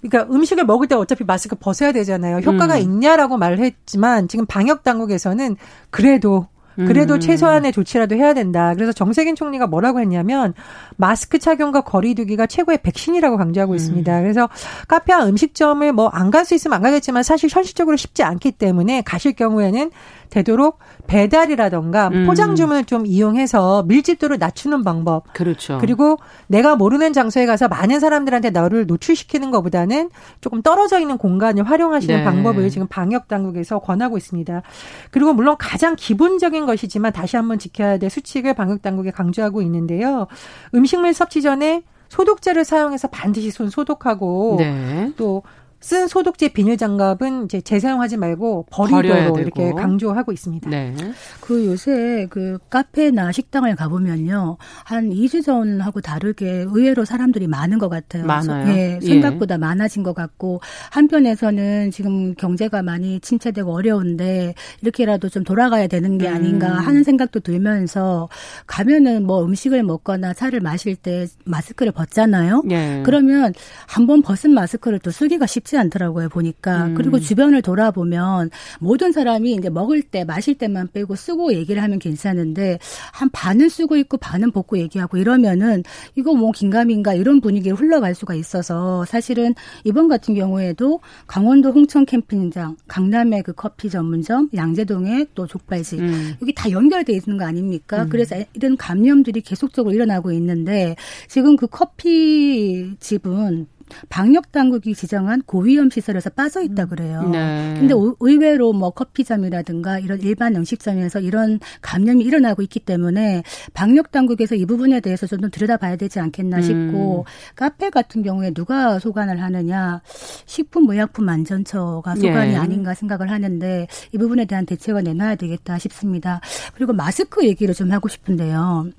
[0.00, 2.38] 그러니까 음식을 먹을 때 어차피 마스크 벗어야 되잖아요.
[2.38, 2.80] 효과가 음.
[2.80, 5.56] 있냐라고 말을 했지만 지금 방역 당국에서는
[5.90, 6.46] 그래도
[6.86, 7.20] 그래도 음.
[7.20, 8.74] 최소한의 조치라도 해야 된다.
[8.74, 10.54] 그래서 정세균 총리가 뭐라고 했냐면
[10.96, 14.16] 마스크 착용과 거리두기가 최고의 백신이라고 강조하고 있습니다.
[14.18, 14.22] 음.
[14.22, 14.48] 그래서
[14.88, 19.32] 카페와 음식점을 뭐 안 갈 수 있으면 안 가겠지만 사실 현실적으로 쉽지 않기 때문에 가실
[19.34, 19.90] 경우에는
[20.30, 22.26] 되도록 배달이라던가 음.
[22.26, 25.32] 포장 주문을 좀 이용해서 밀집도를 낮추는 방법.
[25.32, 25.78] 그렇죠.
[25.80, 32.16] 그리고 내가 모르는 장소에 가서 많은 사람들한테 너를 노출시키는 것보다는 조금 떨어져 있는 공간을 활용하시는
[32.16, 32.24] 네.
[32.24, 34.62] 방법을 지금 방역 당국에서 권하고 있습니다.
[35.10, 40.26] 그리고 물론 가장 기본적인 것이지만 다시 한번 지켜야 될 수칙을 방역 당국에 강조하고 있는데요.
[40.74, 45.12] 음식물 섭취 전에 소독제를 사용해서 반드시 손 소독하고 네.
[45.16, 45.42] 또
[45.80, 50.68] 쓴 소독제 비닐 장갑은 이제 재사용하지 말고 버리도록 이렇게 강조하고 있습니다.
[50.68, 50.94] 네.
[51.40, 54.58] 그 요새 그 카페나 식당을 가보면요.
[54.84, 58.26] 한 2주 전하고 다르게 의외로 사람들이 많은 것 같아요.
[58.26, 58.68] 많아요.
[58.74, 59.06] 예, 예.
[59.06, 59.58] 생각보다 예.
[59.58, 66.68] 많아진 것 같고 한편에서는 지금 경제가 많이 침체되고 어려운데 이렇게라도 좀 돌아가야 되는 게 아닌가
[66.68, 66.86] 음.
[66.86, 68.28] 하는 생각도 들면서
[68.66, 72.64] 가면은 뭐 음식을 먹거나 차를 마실 때 마스크를 벗잖아요.
[72.70, 73.02] 예.
[73.06, 73.54] 그러면
[73.86, 76.94] 한번 벗은 마스크를 또 쓰기가 쉽지 쉽지 않더라고요 보니까 음.
[76.94, 82.78] 그리고 주변을 돌아보면 모든 사람이 이제 먹을 때 마실 때만 빼고 쓰고 얘기를 하면 괜찮은데
[83.12, 85.84] 한 반은 쓰고 있고 반은 벗고 얘기하고 이러면은
[86.16, 89.54] 이거 뭐 긴가민가 이런 분위기를 흘러갈 수가 있어서 사실은
[89.84, 96.34] 이번 같은 경우에도 강원도 홍천 캠핑장, 강남의 그 커피 전문점, 양재동의 또 족발집 음.
[96.42, 98.04] 여기 다 연결돼 있는 거 아닙니까?
[98.04, 98.08] 음.
[98.08, 100.96] 그래서 이런 감염들이 계속적으로 일어나고 있는데
[101.28, 103.66] 지금 그 커피 집은
[104.08, 107.28] 방역 당국이 지정한 고위험 시설에서 빠져 있다 그래요.
[107.28, 107.74] 네.
[107.78, 113.42] 근데 의외로 뭐 커피점이라든가 이런 일반 음식점에서 이런 감염이 일어나고 있기 때문에
[113.74, 117.54] 방역 당국에서 이 부분에 대해서 좀더 들여다봐야 되지 않겠나 싶고 음.
[117.54, 120.02] 카페 같은 경우에 누가 소관을 하느냐
[120.46, 122.56] 식품의약품안전처가 소관이 예.
[122.56, 126.40] 아닌가 생각을 하는데 이 부분에 대한 대책을 내놔야 되겠다 싶습니다.
[126.74, 128.90] 그리고 마스크 얘기를 좀 하고 싶은데요.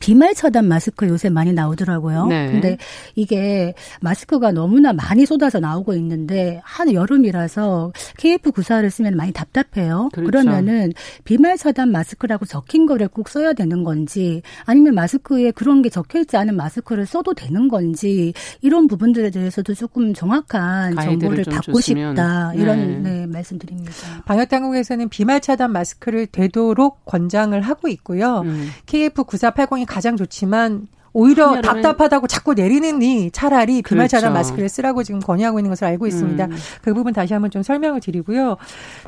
[0.00, 2.26] 비말 차단 마스크 요새 많이 나오더라고요.
[2.26, 2.50] 네.
[2.50, 2.78] 근데
[3.14, 10.08] 이게 마스크가 너무나 많이 쏟아져 나오고 있는데 한 여름이라서 KF94를 쓰면 많이 답답해요.
[10.12, 10.30] 그렇죠.
[10.30, 10.92] 그러면은
[11.24, 16.36] 비말 차단 마스크라고 적힌 거를 꼭 써야 되는 건지 아니면 마스크에 그런 게 적혀 있지
[16.36, 22.52] 않은 마스크를 써도 되는 건지 이런 부분들에 대해서도 조금 정확한 정보를 받고 싶다.
[22.54, 23.10] 이런 네.
[23.10, 23.92] 네, 말씀드립니다.
[24.24, 28.40] 방역 당국에서는 비말 차단 마스크를 되도록 권장을 하고 있고요.
[28.40, 28.68] 음.
[28.86, 34.34] KF9480 이 가장 좋지만 오히려 답답하다고 자꾸 내리는니 차라리 비말 차단 그렇죠.
[34.34, 36.46] 마스크를 쓰라고 지금 권유하고 있는 것을 알고 있습니다.
[36.46, 36.56] 음.
[36.82, 38.56] 그 부분 다시 한번 좀 설명을 드리고요.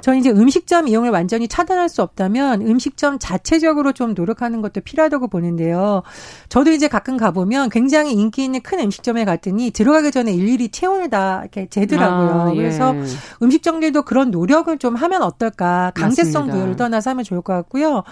[0.03, 6.05] 저는 이제 음식점 이용을 완전히 차단할 수 없다면 음식점 자체적으로 좀 노력하는 것도 필요하다고 보는데요.
[6.49, 11.41] 저도 이제 가끔 가보면 굉장히 인기 있는 큰 음식점에 갔더니 들어가기 전에 일일이 체온을 다
[11.41, 12.43] 이렇게 재더라고요.
[12.43, 12.57] 아, 예.
[12.57, 12.95] 그래서
[13.43, 15.91] 음식점들도 그런 노력을 좀 하면 어떨까.
[15.97, 18.05] 강제성 부여를 떠나서 하면 좋을 것 같고요.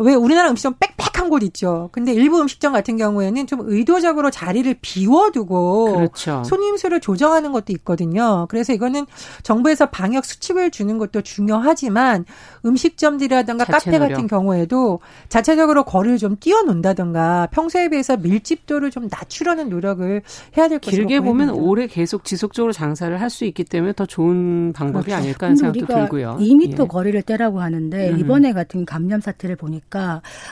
[0.00, 1.88] 왜 우리나라 음식점 빽빽한 곳 있죠.
[1.92, 6.42] 근데 일부 음식점 같은 경우에는 좀 의도적으로 자리를 비워두고 그렇죠.
[6.44, 8.46] 손님 수를 조정하는 것도 있거든요.
[8.50, 9.06] 그래서 이거는
[9.42, 12.24] 정부에서 방역 수칙을 주는 것도 중요하지만
[12.64, 14.08] 음식점들이라든가 카페 노력.
[14.10, 20.22] 같은 경우에도 자체적으로 거리를 좀 띄워놓는다든가 평소에 비해서 밀집도를 좀 낮추려는 노력을
[20.56, 24.72] 해야 될 것으로 길게 보면 오래 계속 지속적으로 장사를 할 수 있기 때문에 더 좋은
[24.72, 25.22] 방법이 그렇죠.
[25.22, 26.38] 아닐까 하는 생각도 들고요.
[26.40, 26.86] 2m 예.
[26.88, 28.18] 거리를 떼라고 하는데 음.
[28.18, 29.89] 이번에 같은 감염 사태를 보니까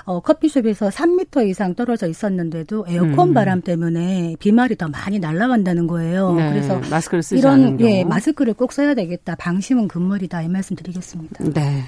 [0.04, 3.34] 어, 커피숍에서 3m 이상 떨어져 있었는데도 에어컨 음.
[3.34, 6.32] 바람 때문에 비말이 더 많이 날아간다는 거예요.
[6.34, 6.50] 네.
[6.50, 9.34] 그래서 마스크를 쓰지 이런 예, 마스크를 꼭 써야 되겠다.
[9.36, 11.44] 방심은 금물이다 이 말씀 드리겠습니다.
[11.54, 11.84] 네.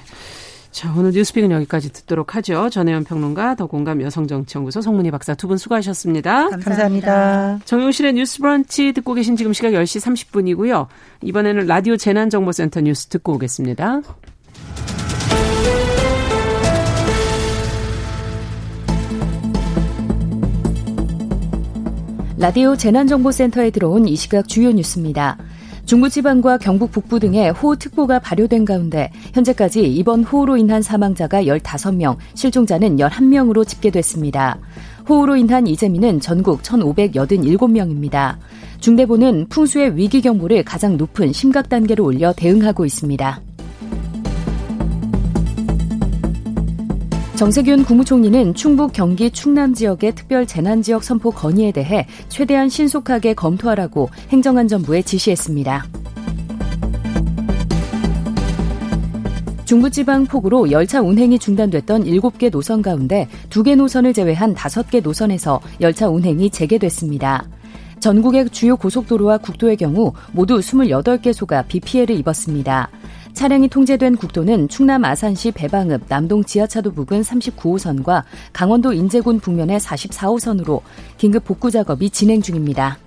[0.71, 2.71] 자, 오늘 뉴스픽은 여기까지 듣도록 하죠.
[2.71, 6.49] 전혜연 평론가, 더공감 여성정치연구소 송문희 박사 두 분 수고하셨습니다.
[6.51, 7.59] 감사합니다.
[7.65, 10.87] 정용실의 뉴스 브런치 듣고 계신 지금 시각 10시 30분이고요.
[11.23, 14.03] 이번에는 라디오 재난정보센터 뉴스 듣고 오겠습니다.
[22.41, 25.37] 라디오 재난정보센터에 들어온 이 시각 주요 뉴스입니다.
[25.85, 33.69] 중부지방과 경북 북부 등에 호우특보가 발효된 가운데 현재까지 이번 호우로 인한 사망자가 15명, 실종자는 11명으로
[33.69, 34.59] 집계됐습니다.
[35.07, 38.39] 호우로 인한 이재민은 전국 1,587명입니다.
[38.81, 43.43] 중대본은 풍수의 위기 경보를 가장 높은 심각 단계로 올려 대응하고 있습니다.
[47.41, 54.11] 정세균 국무총리는 충북 경기 충남 지역의 특별 재난 지역 선포 건의에 대해 최대한 신속하게 검토하라고
[54.29, 55.87] 행정안전부에 지시했습니다.
[59.65, 66.51] 중부지방 폭우로 열차 운행이 중단됐던 7개 노선 가운데 2개 노선을 제외한 5개 노선에서 열차 운행이
[66.51, 67.49] 재개됐습니다.
[68.01, 72.91] 전국의 주요 고속도로와 국도의 경우 모두 28개소가 비 피해를 입었습니다.
[73.41, 80.83] 차량이 통제된 국도는 충남 아산시 배방읍 남동 지하차도 부근 39호선과 강원도 인제군 북면의 44호선으로
[81.17, 82.99] 긴급 복구 작업이 진행 중입니다.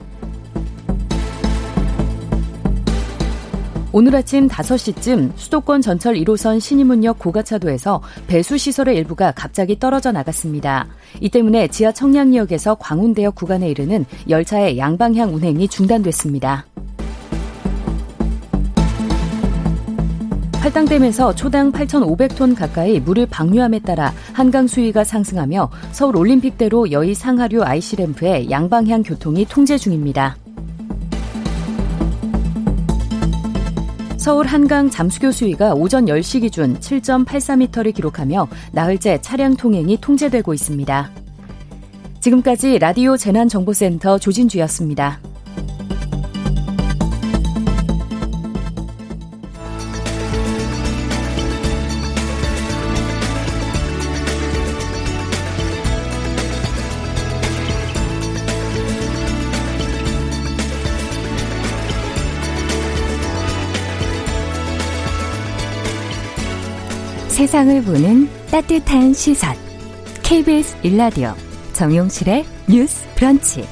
[3.92, 10.88] 오늘 아침 5시쯤 수도권 전철 1호선 신의문역 고가차도에서 배수시설의 일부가 갑자기 떨어져 나갔습니다.
[11.22, 16.66] 이 때문에 지하 청량리역에서 광운대역 구간에 이르는 열차의 양방향 운행이 중단됐습니다.
[20.64, 28.50] 팔당댐에서 초당 8,500톤 가까이 물을 방류함에 따라 한강 수위가 상승하며 서울 올림픽대로 여의 상하류 IC램프의
[28.50, 30.38] 양방향 교통이 통제 중입니다.
[34.16, 41.12] 서울 한강 잠수교 수위가 오전 10시 기준 7.84m를 기록하며 나흘째 차량 통행이 통제되고 있습니다.
[42.22, 45.33] 지금까지 라디오 재난정보센터 조진주였습니다.
[67.54, 69.54] 세상을 보는 따뜻한 시선.
[70.24, 71.36] KBS 1라디오
[71.74, 73.64] 정용실의 뉴스 브런치.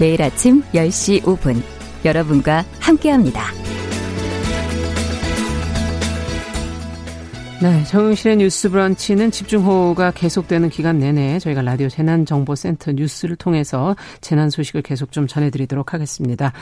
[0.00, 1.60] 매일 아침 10시 5분
[2.06, 3.42] 여러분과 함께합니다.
[7.60, 14.80] 네, 정용실의 뉴스 브런치는 집중호우가 계속되는 기간 내내 저희가 라디오 재난정보센터 뉴스를 통해서 재난 소식을
[14.80, 16.54] 계속 좀 전해드리도록 하겠습니다.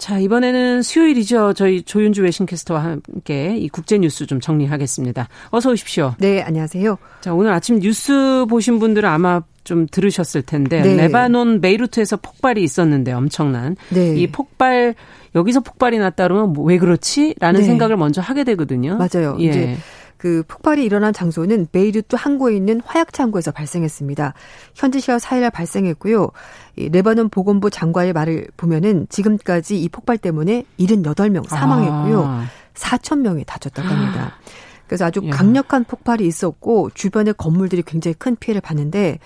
[0.00, 1.52] 자, 이번에는 수요일이죠.
[1.52, 5.28] 저희 조윤주 외신캐스터와 함께 이 국제 뉴스 좀 정리하겠습니다.
[5.50, 6.14] 어서 오십시오.
[6.18, 6.96] 네, 안녕하세요.
[7.20, 10.96] 자, 오늘 아침 뉴스 보신 분들은 아마 좀 들으셨을 텐데 네.
[10.96, 14.16] 레바논 베이루트에서 폭발이 있었는데 엄청난 네.
[14.16, 14.94] 이 폭발
[15.34, 17.66] 여기서 폭발이 났다 그러면 뭐 왜 그렇지?라는 네.
[17.66, 18.96] 생각을 먼저 하게 되거든요.
[18.96, 19.36] 맞아요.
[19.40, 19.44] 예.
[19.44, 19.76] 이제
[20.20, 24.34] 그 폭발이 일어난 장소는 베이루트 항구에 있는 화약 창고에서 발생했습니다.
[24.74, 26.28] 현지 시각 4일날 발생했고요.
[26.76, 32.22] 이 레바논 보건부 장관의 말을 보면은 지금까지 이 폭발 때문에 78명 사망했고요.
[32.22, 32.44] 아.
[32.74, 34.36] 4천 명이 다쳤다고 합니다.
[34.86, 39.20] 그래서 아주 강력한 폭발이 있었고 주변의 건물들이 굉장히 큰 피해를 봤는데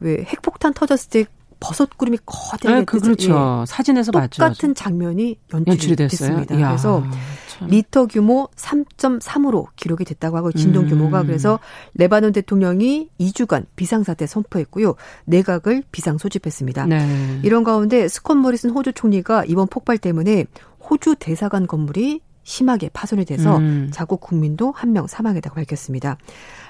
[0.00, 1.24] 왜 핵폭탄 터졌을 때
[1.62, 3.62] 버섯 구름이 거대하게 네, 그, 그렇죠.
[3.62, 3.66] 예.
[3.66, 4.42] 사진에서 봤죠.
[4.42, 6.54] 똑같은 장면이 연출이, 연출이 됐습니다.
[6.56, 7.02] 이야, 그래서
[7.48, 7.68] 참.
[7.68, 10.88] 리히터 규모 3.3으로 기록이 됐다고 하고 진동 음.
[10.88, 11.58] 규모가 그래서
[11.94, 14.94] 레바논 대통령이 2주간 비상사태 선포했고요.
[15.26, 16.86] 내각을 비상 소집했습니다.
[16.86, 17.40] 네.
[17.42, 20.46] 이런 가운데 스콧 모리슨 호주 총리가 이번 폭발 때문에
[20.90, 23.88] 호주 대사관 건물이 심하게 파손이 돼서 음.
[23.92, 26.16] 자국 국민도 한 명 사망했다고 밝혔습니다.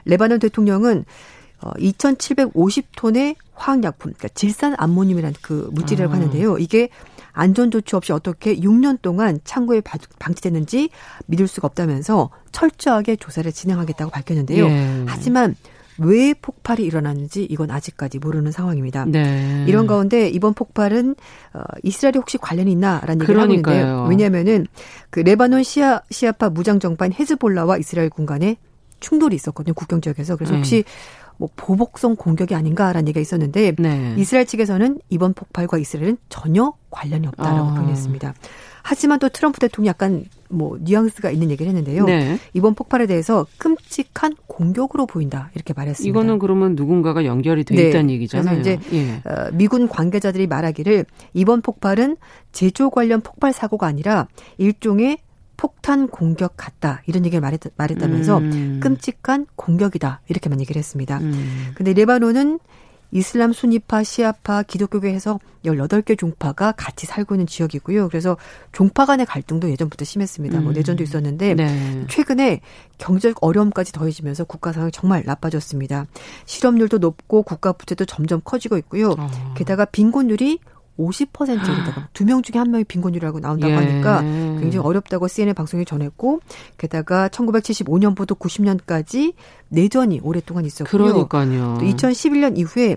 [0.05, 1.05] 레바논 대통령은
[1.63, 6.17] 어, 2,750톤의 화학약품, 그러니까 질산 암모늄이라는 그 물질이라고 아.
[6.17, 6.59] 하는데요.
[6.59, 6.89] 이게
[7.33, 9.81] 안전 조치 없이 어떻게 6년 동안 창고에
[10.19, 10.91] 방치됐는지
[11.27, 14.67] 믿을 수가 없다면서 철저하게 조사를 진행하겠다고 밝혔는데요.
[14.67, 15.05] 예.
[15.07, 15.57] 하지만
[15.99, 19.05] 왜 폭발이 일어났는지 이건 아직까지 모르는 상황입니다.
[19.07, 19.65] 네.
[19.69, 21.15] 이런 가운데 이번 폭발은
[21.55, 24.07] 어, 이스라엘이 혹시 관련이 있나라는 얘기를 하는데요.
[24.09, 24.67] 왜냐하면은
[25.11, 28.57] 그 레바논 시아 시아파 무장 정파인 헤즈볼라와 이스라엘 군 간에
[29.01, 29.75] 충돌이 있었거든요.
[29.75, 30.37] 국경 지역에서.
[30.37, 30.93] 그래서 혹시 네.
[31.43, 34.15] 뭐 보복성 공격이 아닌가라는 얘기가 있었는데 네.
[34.17, 37.75] 이스라엘 측에서는 이번 폭발과 이스라엘은 전혀 관련이 없다라고 아.
[37.75, 38.33] 표현했습니다.
[38.85, 42.05] 하지만 또 트럼프 대통령이 약간 뭐 뉘앙스가 있는 얘기를 했는데요.
[42.05, 42.39] 네.
[42.55, 46.09] 이번 폭발에 대해서 끔찍한 공격으로 보인다 이렇게 말했습니다.
[46.09, 47.89] 이거는 그러면 누군가가 연결이 돼 네.
[47.89, 48.63] 있다는 얘기잖아요.
[48.63, 49.15] 그래서 이제 예.
[49.29, 52.19] 어, 미군 관계자들이 말하기를 이번 폭발은
[52.53, 54.29] 제조 관련 폭발 사고가 아니라
[54.59, 55.19] 일종의
[55.63, 58.81] 폭탄 공격 같다 이런 얘기를 말했, 말했다면서 음.
[58.83, 61.19] 끔찍한 공격이다 이렇게만 얘기를 했습니다.
[61.19, 61.71] 음.
[61.77, 62.59] 근데 레바논은
[63.13, 68.09] 이슬람 순위파, 시아파, 기독교계에서 18개 종파가 같이 살고 있는 지역이고요.
[68.09, 68.37] 그래서
[68.73, 70.61] 종파 간의 갈등도 예전부터 심했습니다.
[70.61, 70.75] 뭐 음.
[70.75, 72.07] 내전도 있었는데 네.
[72.09, 72.61] 최근에
[72.99, 76.07] 경제적 어려움까지 더해지면서 국가 상황이 정말 나빠졌습니다.
[76.47, 79.11] 실업률도 높고 국가 부채도 점점 커지고 있고요.
[79.11, 79.55] 어.
[79.55, 80.59] 게다가 빈곤율이
[80.99, 83.77] 50%에다가 두 명 중에 한 명이 빈곤율이라고 나온다고 예.
[83.77, 86.41] 하니까 굉장히 어렵다고 CNN 방송에 전했고
[86.79, 89.35] 게다가 1975년부터 90년까지
[89.69, 91.05] 내전이 오랫동안 있었고요.
[91.05, 91.79] 그러니까요.
[91.81, 92.97] 또 2011년 이후에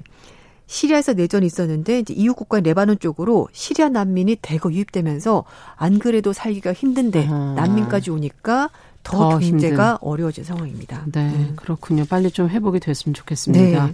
[0.67, 5.43] 시리아에서 내전이 있었는데 이제 이웃 국가 레바논 쪽으로 시리아 난민이 대거 유입되면서
[5.75, 7.53] 안 그래도 살기가 힘든데 아.
[7.55, 8.69] 난민까지 오니까
[9.03, 9.97] 더, 더 경제가 힘든.
[10.01, 11.03] 어려워진 상황입니다.
[11.11, 11.53] 네, 음.
[11.55, 12.05] 그렇군요.
[12.09, 13.85] 빨리 좀 회복이 됐으면 좋겠습니다.
[13.85, 13.93] 네.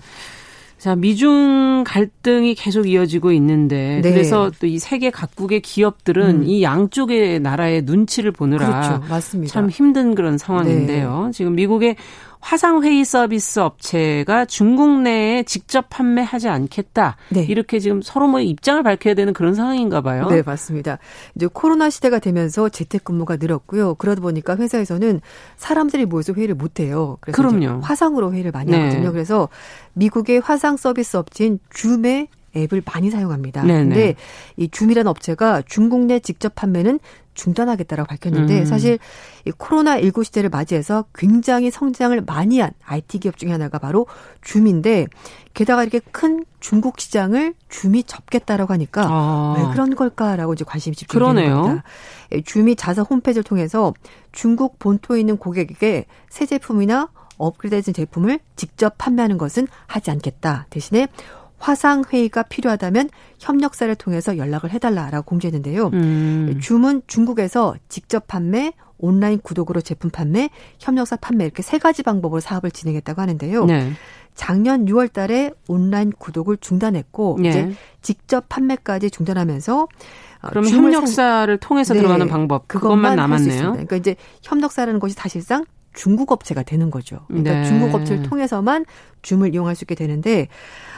[0.82, 4.12] 자, 미중 갈등이 계속 이어지고 있는데 네.
[4.12, 6.44] 그래서 또 이 세계 각국의 기업들은 음.
[6.44, 9.46] 이 양쪽의 나라의 눈치를 보느라 그렇죠.
[9.46, 11.26] 참 힘든 그런 상황인데요.
[11.26, 11.32] 네.
[11.34, 11.98] 지금 미국의
[12.42, 17.16] 화상회의 서비스 업체가 중국 내에 직접 판매하지 않겠다.
[17.30, 17.44] 네.
[17.44, 20.28] 이렇게 지금 서로 뭐 입장을 밝혀야 되는 그런 상황인가 봐요.
[20.28, 20.98] 네, 맞습니다.
[21.36, 23.96] 이제 코로나 시대가 되면서 재택근무가 늘었고요.
[23.96, 25.22] 그러다 보니까 회사에서는
[25.58, 27.18] 사람들이 모여서 회의를 못 해요.
[27.22, 27.42] 그래서.
[27.82, 28.80] 화상으로 회의를 많이 네.
[28.80, 29.12] 하거든요.
[29.12, 29.48] 그래서
[29.94, 33.64] 미국의 화상 서비스 업체인 줌의 앱을 많이 사용합니다.
[33.64, 33.84] 네네.
[33.84, 34.16] 근데
[34.58, 37.00] 이 줌이라는 업체가 중국 내 직접 판매는
[37.34, 38.66] 중단하겠다라고 밝혔는데 음.
[38.66, 39.00] 사실
[39.46, 44.06] 이 코로나 19 시대를 맞이해서 굉장히 성장을 많이 한 IT 기업 중에 하나가 바로
[44.42, 45.08] 줌인데
[45.54, 49.56] 게다가 이렇게 큰 중국 시장을 줌이 접겠다라고 하니까 아.
[49.58, 51.84] 왜 그런 걸까라고 이제 관심이 집중되는 겁니다.
[52.34, 53.94] 예, 줌이 자사 홈페이지를 통해서
[54.32, 60.68] 중국 본토에 있는 고객에게 새 제품이나 업그레이드된 제품을 직접 판매하는 것은 하지 않겠다.
[60.70, 61.08] 대신에
[61.62, 65.92] 화상 회의가 필요하다면 협력사를 통해서 연락을 해달라라고 공지했는데요.
[65.94, 66.60] 음.
[66.60, 72.72] 줌은 중국에서 직접 판매, 온라인 구독으로 제품 판매, 협력사 판매 이렇게 세 가지 방법으로 사업을
[72.72, 73.66] 진행했다고 하는데요.
[73.66, 73.92] 네.
[74.34, 77.50] 작년 6월 달에 온라인 구독을 중단했고 네.
[77.50, 77.72] 이제
[78.02, 82.00] 직접 판매까지 중단하면서 어, 그럼 협력사를 통해서 네.
[82.00, 83.72] 들어가는 방법 그것만 남았네요.
[83.74, 87.20] 그러니까 이제 협력사라는 것이 사실상 중국 업체가 되는 거죠.
[87.28, 87.64] 그러니까 네.
[87.66, 88.86] 중국 업체를 통해서만
[89.22, 90.48] 줌을 이용할 수 있게 되는데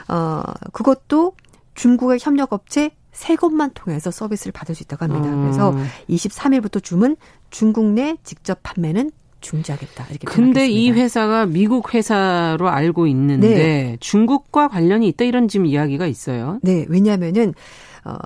[0.07, 1.33] 어, 그것도
[1.75, 5.29] 중국의 협력 업체 세 곳만 통해서 서비스를 받을 수 있다고 합니다.
[5.29, 5.43] 음.
[5.43, 5.75] 그래서
[6.09, 7.15] 23일부터 줌은
[7.49, 9.11] 중국 내 직접 판매는
[9.43, 10.05] 중지하겠다.
[10.09, 13.97] 이렇게 근데 이 회사가 미국 회사로 알고 있는데 네.
[13.99, 16.59] 중국과 관련이 있다 이런 지금 이야기가 있어요.
[16.63, 17.53] 네, 왜냐하면은
[18.05, 18.17] 어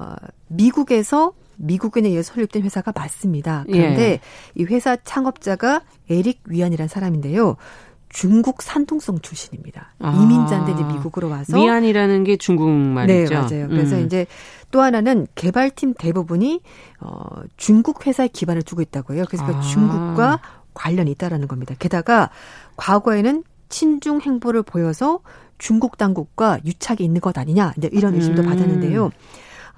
[0.47, 3.65] 미국에서 미국인에 의해 설립된 회사가 맞습니다.
[3.67, 4.19] 그런데 예.
[4.55, 7.57] 이 회사 창업자가 에릭 위안이라는 사람인데요.
[8.09, 9.93] 중국 산둥성 출신입니다.
[9.99, 10.11] 아.
[10.11, 13.33] 이민자인데 이제 미국으로 와서 위안이라는 게 중국 말이죠.
[13.33, 13.67] 네, 맞아요.
[13.67, 14.05] 그래서 음.
[14.05, 14.25] 이제
[14.71, 16.61] 또 하나는 개발팀 대부분이
[17.01, 17.25] 어
[17.57, 19.25] 중국 회사에 기반을 두고 있다고 해요.
[19.27, 19.59] 그래서 아.
[19.59, 20.39] 중국과
[20.73, 21.75] 관련이 있다라는 겁니다.
[21.79, 22.29] 게다가
[22.77, 25.19] 과거에는 친중 행보를 보여서
[25.57, 28.47] 중국 당국과 유착이 있는 것 아니냐 이제 이런 의심도 음.
[28.47, 29.11] 받았는데요.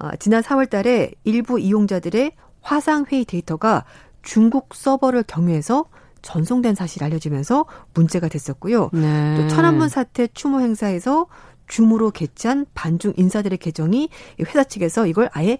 [0.00, 2.32] 어, 지난 4월 달에 일부 이용자들의
[2.62, 3.84] 화상 회의 데이터가
[4.22, 5.86] 중국 서버를 경유해서
[6.22, 8.90] 전송된 사실이 알려지면서 문제가 됐었고요.
[8.92, 9.36] 네.
[9.36, 11.26] 또 천안문 사태 추모 행사에서
[11.68, 14.08] 줌으로 개최한 반중 인사들의 계정이
[14.40, 15.58] 회사 측에서 이걸 아예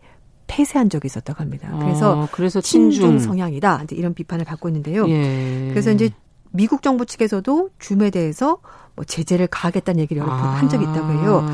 [0.49, 1.71] 폐쇄한 적이 있었다고 합니다.
[1.79, 2.91] 그래서, 어, 그래서 친중.
[2.91, 3.83] 친중 성향이다.
[3.85, 5.09] 이제 이런 비판을 받고 있는데요.
[5.09, 5.69] 예.
[5.71, 6.11] 그래서 이제
[6.51, 8.59] 미국 정부 측에서도 줌에 대해서
[8.97, 10.69] 뭐 제재를 가하겠다는 얘기를 여러 번한 아.
[10.69, 11.47] 적이 있다고 해요.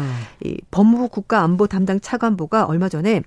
[0.44, 3.22] 이 법무부 국가안보 담당 차관보가 얼마 전에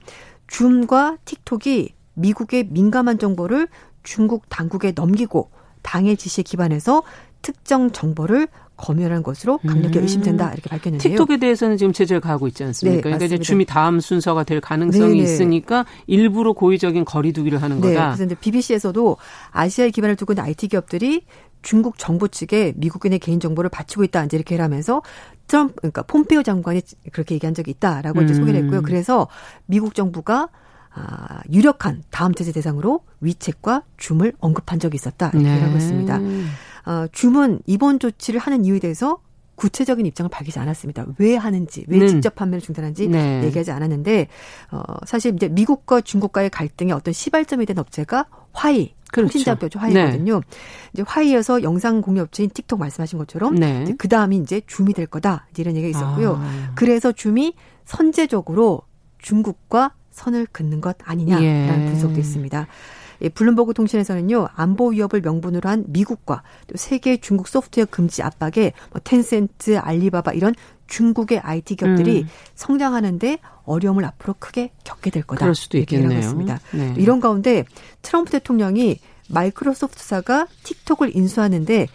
[0.47, 3.67] 줌과 틱톡이 미국의 민감한 정보를
[4.03, 5.51] 중국 당국에 넘기고
[5.81, 7.03] 당의 지시에 기반해서
[7.41, 8.47] 특정 정보를
[8.79, 10.03] 검열한 것으로 강력히 음.
[10.03, 11.17] 의심된다 이렇게 밝혔는데요.
[11.17, 12.95] 틱톡에 대해서는 지금 제재를 가하고 있지 않습니까?
[12.95, 15.23] 네, 그러니까 이제 줌이 다음 순서가 될 가능성이 네네.
[15.23, 18.07] 있으니까 일부러 고의적인 거리두기를 하는 네, 거다.
[18.07, 19.17] 그래서 이제 BBC에서도
[19.51, 21.25] 아시아에 기반을 두고 있는 IT 기업들이
[21.61, 25.01] 중국 정부 측에 미국인의 개인 정보를 바치고 있다 이제 이렇게 하면서
[25.47, 28.25] 트럼프 그러니까 폼페이오 장관이 그렇게 얘기한 적이 있다라고 음.
[28.25, 28.81] 이제 소개를 했고요.
[28.81, 29.27] 그래서
[29.65, 30.49] 미국 정부가
[30.91, 35.61] 아, 유력한 다음 제재 대상으로 위챗과 줌을 언급한 적이 있었다 이렇게 네.
[35.61, 36.19] 하고 있습니다.
[36.89, 39.19] 어, 줌은 이번 조치를 하는 이유에 대해서
[39.53, 41.05] 구체적인 입장을 밝히지 않았습니다.
[41.19, 42.07] 왜 하는지, 왜 음.
[42.07, 43.43] 직접 판매를 중단한지 네.
[43.43, 44.27] 얘기하지 않았는데
[44.71, 49.33] 어 사실 이제 미국과 중국과의 갈등의 어떤 시발점이 된 업체가 화웨이 그렇죠.
[49.33, 50.39] 통신장비죠 화웨이거든요.
[50.39, 50.57] 네.
[50.93, 53.93] 이제 화웨이에서 영상 공유 업체인 틱톡 말씀하신 것처럼 네.
[53.97, 56.39] 그 다음이 이제 줌이 될 거다 이런 얘기가 있었고요.
[56.41, 56.71] 아.
[56.75, 57.53] 그래서 줌이
[57.85, 58.81] 선제적으로
[59.19, 61.85] 중국과 선을 긋는 것 아니냐라는 예.
[61.91, 62.67] 분석도 있습니다.
[63.21, 69.01] 예, 블룸버그 통신에서는요 안보 위협을 명분으로 한 미국과 또 세계 중국 소프트웨어 금지 압박에 뭐
[69.03, 70.53] 텐센트, 알리바바 이런
[70.87, 72.29] 중국의 IT 기업들이 음.
[72.55, 75.39] 성장하는데 어려움을 앞으로 크게 겪게 될 거다.
[75.39, 76.33] 그럴 수도 있겠네요.
[76.71, 76.93] 네.
[76.97, 77.63] 이런 가운데
[78.01, 78.99] 트럼프 대통령이
[79.29, 81.87] 마이크로소프트사가 틱톡을 인수하는데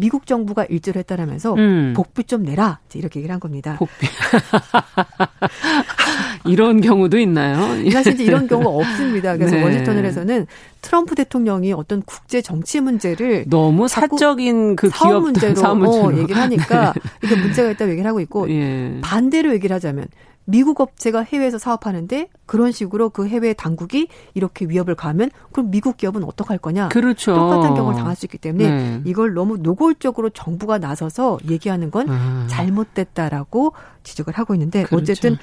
[0.00, 1.92] 미국 정부가 일조를 했다라면서 음.
[1.94, 3.76] 복비 좀 내라 이렇게 얘기를 한 겁니다.
[3.78, 4.08] 복비
[6.46, 7.90] 이런 경우도 있나요?
[7.90, 9.36] 사실 이제 이런 경우가 없습니다.
[9.36, 9.62] 그래서 네.
[9.62, 10.46] 워싱턴을에서는
[10.80, 16.06] 트럼프 대통령이 어떤 국제 정치 문제를 너무 사적인 그 사업 문제로, 사업 문제로.
[16.06, 18.96] 어, 얘기를 하니까 이게 문제가 있다고 얘기를 하고 있고 예.
[19.02, 20.06] 반대로 얘기를 하자면
[20.50, 26.24] 미국 업체가 해외에서 사업하는데 그런 식으로 그 해외 당국이 이렇게 위협을 가하면 그럼 미국 기업은
[26.24, 26.88] 어떡할 거냐?
[26.88, 27.34] 그렇죠.
[27.34, 29.02] 똑같은 경우를 당할 수 있기 때문에 네.
[29.04, 32.46] 이걸 너무 노골적으로 정부가 나서서 얘기하는 건 아.
[32.48, 33.72] 잘못됐다라고
[34.02, 35.02] 지적을 하고 있는데 그렇죠.
[35.02, 35.36] 어쨌든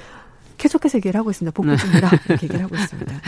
[0.58, 1.53] 계속해서 얘기를 하고 있습니다.
[1.53, 2.18] 복구 중이라 네.
[2.30, 3.14] 이렇게 얘기를 하고 있습니다.
[3.14, 3.20] 네.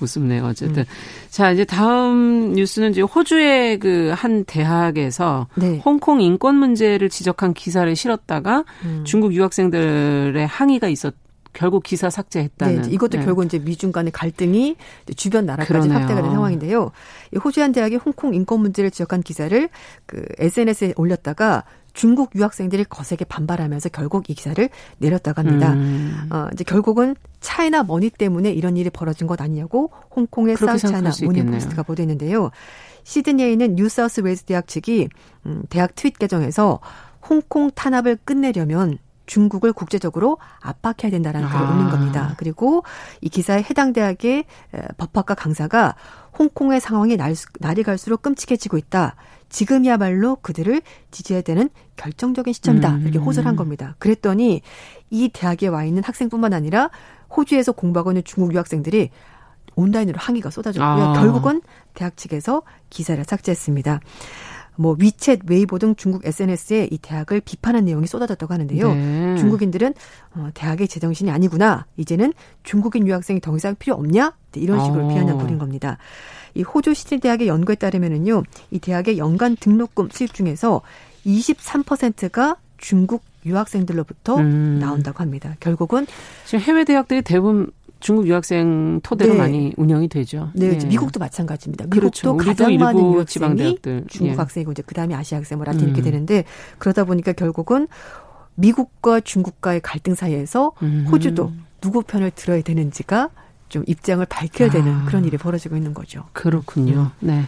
[0.00, 0.44] 웃습네요.
[0.44, 0.84] 어쨌든 음.
[1.30, 5.80] 자 이제 다음 뉴스는 이제 호주의 그 한 대학에서 네.
[5.84, 9.02] 홍콩 인권 문제를 지적한 기사를 실었다가 음.
[9.04, 11.14] 중국 유학생들의 항의가 있었.
[11.54, 12.82] 결국 기사 삭제했다는.
[12.82, 13.24] 네, 이것도 네.
[13.24, 14.76] 결국 이제 미중 간의 갈등이
[15.16, 15.98] 주변 나라까지 그러네요.
[15.98, 16.90] 확대가 된 상황인데요.
[17.42, 19.68] 호주 한 대학이 홍콩 인권 문제를 지적한 기사를
[20.06, 25.72] 그 SNS에 올렸다가 중국 유학생들이 거세게 반발하면서 결국 이 기사를 내렸다고 합니다.
[25.74, 26.28] 음.
[26.30, 32.50] 어, 이제 결국은 China money 때문에 이런 일이 벌어진 것 아니냐고 홍콩의 사우스차이나 모닝포스트가 보도했는데요.
[33.04, 35.08] 시드니에 있는 뉴사우스 웨일스 대학 측이
[35.46, 36.80] 음, 대학 트윗 계정에서
[37.28, 41.70] 홍콩 탄압을 끝내려면 중국을 국제적으로 압박해야 된다라는 글을 아.
[41.70, 42.34] 올린 겁니다.
[42.36, 42.84] 그리고
[43.20, 44.44] 이 기사에 해당 대학의
[44.98, 45.94] 법학과 강사가
[46.38, 49.16] 홍콩의 상황이 날, 날이 갈수록 끔찍해지고 있다.
[49.48, 52.90] 지금이야말로 그들을 지지해야 되는 결정적인 시점이다.
[52.90, 53.02] 음.
[53.02, 53.94] 이렇게 호소를 한 겁니다.
[53.98, 54.62] 그랬더니
[55.10, 56.90] 이 대학에 와 있는 학생뿐만 아니라
[57.36, 59.10] 호주에서 공부하고 있는 중국 유학생들이
[59.76, 61.04] 온라인으로 항의가 쏟아졌고요.
[61.04, 61.12] 아.
[61.14, 61.62] 결국은
[61.94, 64.00] 대학 측에서 기사를 삭제했습니다.
[64.76, 68.94] 뭐 위챗, 웨이보 등 중국 SNS에 이 대학을 비판한 내용이 쏟아졌다고 하는데요.
[68.94, 69.36] 네.
[69.36, 69.94] 중국인들은
[70.34, 71.86] 어, 대학의 제정신이 아니구나.
[71.96, 74.34] 이제는 중국인 유학생이 더 이상 필요 없냐?
[74.52, 75.08] 네, 이런 식으로 어.
[75.08, 75.98] 비난을 벌인 겁니다.
[76.54, 80.82] 이 호주 시드 대학의 연구에 따르면은요, 이 대학의 연간 등록금 수입 중에서
[81.26, 84.78] 23%가 중국 유학생들로부터 음.
[84.80, 85.56] 나온다고 합니다.
[85.60, 86.06] 결국은
[86.44, 87.70] 지금 해외 대학들이 대부분
[88.04, 89.38] 중국 유학생 토대로 네.
[89.38, 90.50] 많이 운영이 되죠.
[90.52, 90.86] 네, 네.
[90.88, 91.86] 미국도 마찬가지입니다.
[91.86, 92.36] 미국도 그렇죠.
[92.36, 93.78] 가장 많은 유학생이
[94.08, 94.36] 중국 예.
[94.36, 95.86] 학생이고 이제 그다음에 아시아 학생 뭐 라틴 음.
[95.88, 96.44] 이렇게 되는데
[96.76, 97.88] 그러다 보니까 결국은
[98.56, 101.06] 미국과 중국과의 갈등 사이에서 음.
[101.10, 101.50] 호주도
[101.80, 103.30] 누구 편을 들어야 되는지가
[103.70, 105.04] 좀 입장을 밝혀야 되는 아.
[105.06, 106.24] 그런 일이 벌어지고 있는 거죠.
[106.34, 107.10] 그렇군요.
[107.22, 107.26] 음.
[107.26, 107.44] 네.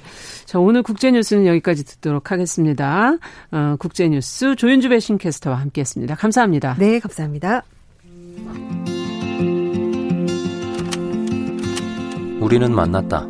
[0.47, 3.19] 자, 오늘 국제뉴스는 여기까지 듣도록 하겠습니다.
[3.51, 6.15] 어, 국제뉴스 조윤주 배신캐스터와 함께 했습니다.
[6.15, 6.77] 감사합니다.
[6.79, 7.63] 네, 감사합니다.
[12.47, 13.27] 우리는 만났다.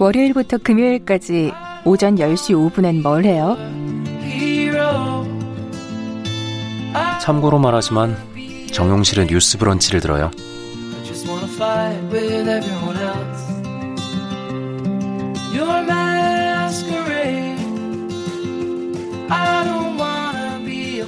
[0.00, 1.52] 월요일부터 금요일까지
[1.84, 3.56] 오전 10시 5분엔 뭘 해요?
[7.20, 8.16] 참고로 말하지만
[8.72, 10.32] 정용실은 뉴스 브런치를 들어요.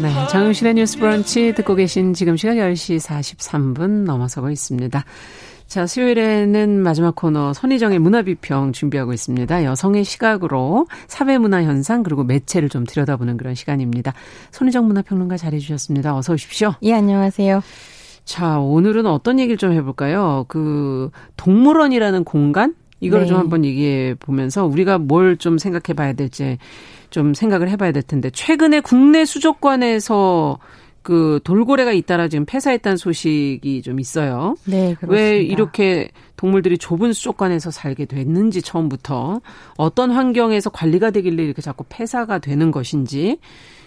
[0.01, 5.05] 네, 정용실의 뉴스 브런치 듣고 계신 지금 시각 10시 43분 넘어서고 있습니다.
[5.71, 9.63] 자, 수요일에는 마지막 코너 손희정의 문화비평 준비하고 있습니다.
[9.63, 14.13] 여성의 시각으로 사회문화 현상 그리고 매체를 좀 들여다보는 그런 시간입니다.
[14.51, 16.17] 손희정 문화평론가 잘해주셨습니다.
[16.17, 16.75] 어서 오십시오.
[16.83, 17.63] 예, 안녕하세요.
[18.25, 20.45] 자, 오늘은 어떤 얘기를 좀 해볼까요?
[20.49, 23.27] 그 동물원이라는 공간 이걸 네.
[23.29, 26.59] 좀 한번 얘기해 보면서 우리가 뭘 좀 생각해 봐야 될지
[27.11, 30.59] 좀 생각을 해봐야 될 텐데 최근에 국내 수족관에서
[31.03, 34.57] 그 돌고래가 잇따라 지금 폐사했다는 소식이 좀 있어요.
[34.65, 35.09] 네, 그렇습니다.
[35.09, 39.41] 왜 이렇게 동물들이 좁은 수족관에서 살게 됐는지 처음부터
[39.77, 43.39] 어떤 환경에서 관리가 되길래 이렇게 자꾸 폐사가 되는 것인지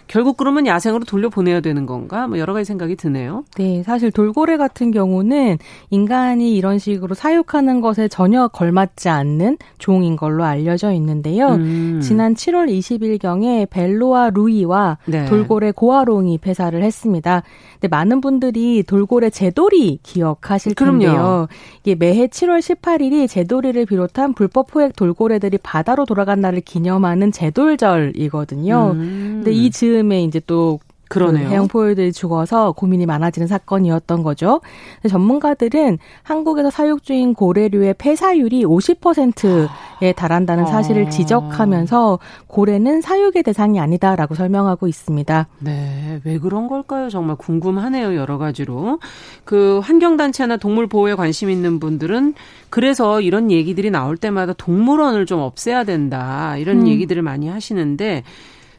[0.06, 2.26] 결국 그러면 야생으로 돌려보내야 되는 건가?
[2.26, 3.44] 뭐 여러 가지 생각이 드네요.
[3.56, 5.58] 네, 사실 돌고래 같은 경우는
[5.90, 11.54] 인간이 이런 식으로 사육하는 것에 전혀 걸맞지 않는 종인 걸로 알려져 있는데요.
[11.54, 12.00] 음.
[12.02, 15.24] 지난 7월 20일경에 벨로와 루이와 네.
[15.26, 17.42] 돌고래 고아롱이 폐사를 했습니다.
[17.74, 21.12] 근데 많은 분들이 돌고래 제돌이 기억하실 텐데요.
[21.12, 21.48] 그럼요.
[21.82, 28.92] 이게 매해 7월 18일이 제돌이를 비롯한 불법 포획 돌고래들이 바다로 돌아간 날을 기념하는 제돌절이거든요.
[28.94, 29.42] 음.
[29.42, 31.48] 근데 이 즈, 즈음에 이제 또 그러네요.
[31.48, 34.60] 해양 포유들이 죽어서 고민이 많아지는 사건이었던 거죠.
[35.08, 41.10] 전문가들은 한국에서 사육 중인 고래류의 폐사율이 50%에 달한다는 사실을 아.
[41.10, 42.18] 지적하면서
[42.48, 45.46] 고래는 사육의 대상이 아니다라고 설명하고 있습니다.
[45.60, 47.10] 네, 왜 그런 걸까요?
[47.10, 48.16] 정말 궁금하네요.
[48.16, 48.98] 여러 가지로.
[49.44, 52.34] 그 환경단체나 동물 보호에 관심 있는 분들은
[52.70, 56.56] 그래서 이런 얘기들이 나올 때마다 동물원을 좀 없애야 된다.
[56.56, 56.88] 이런 음.
[56.88, 58.24] 얘기들을 많이 하시는데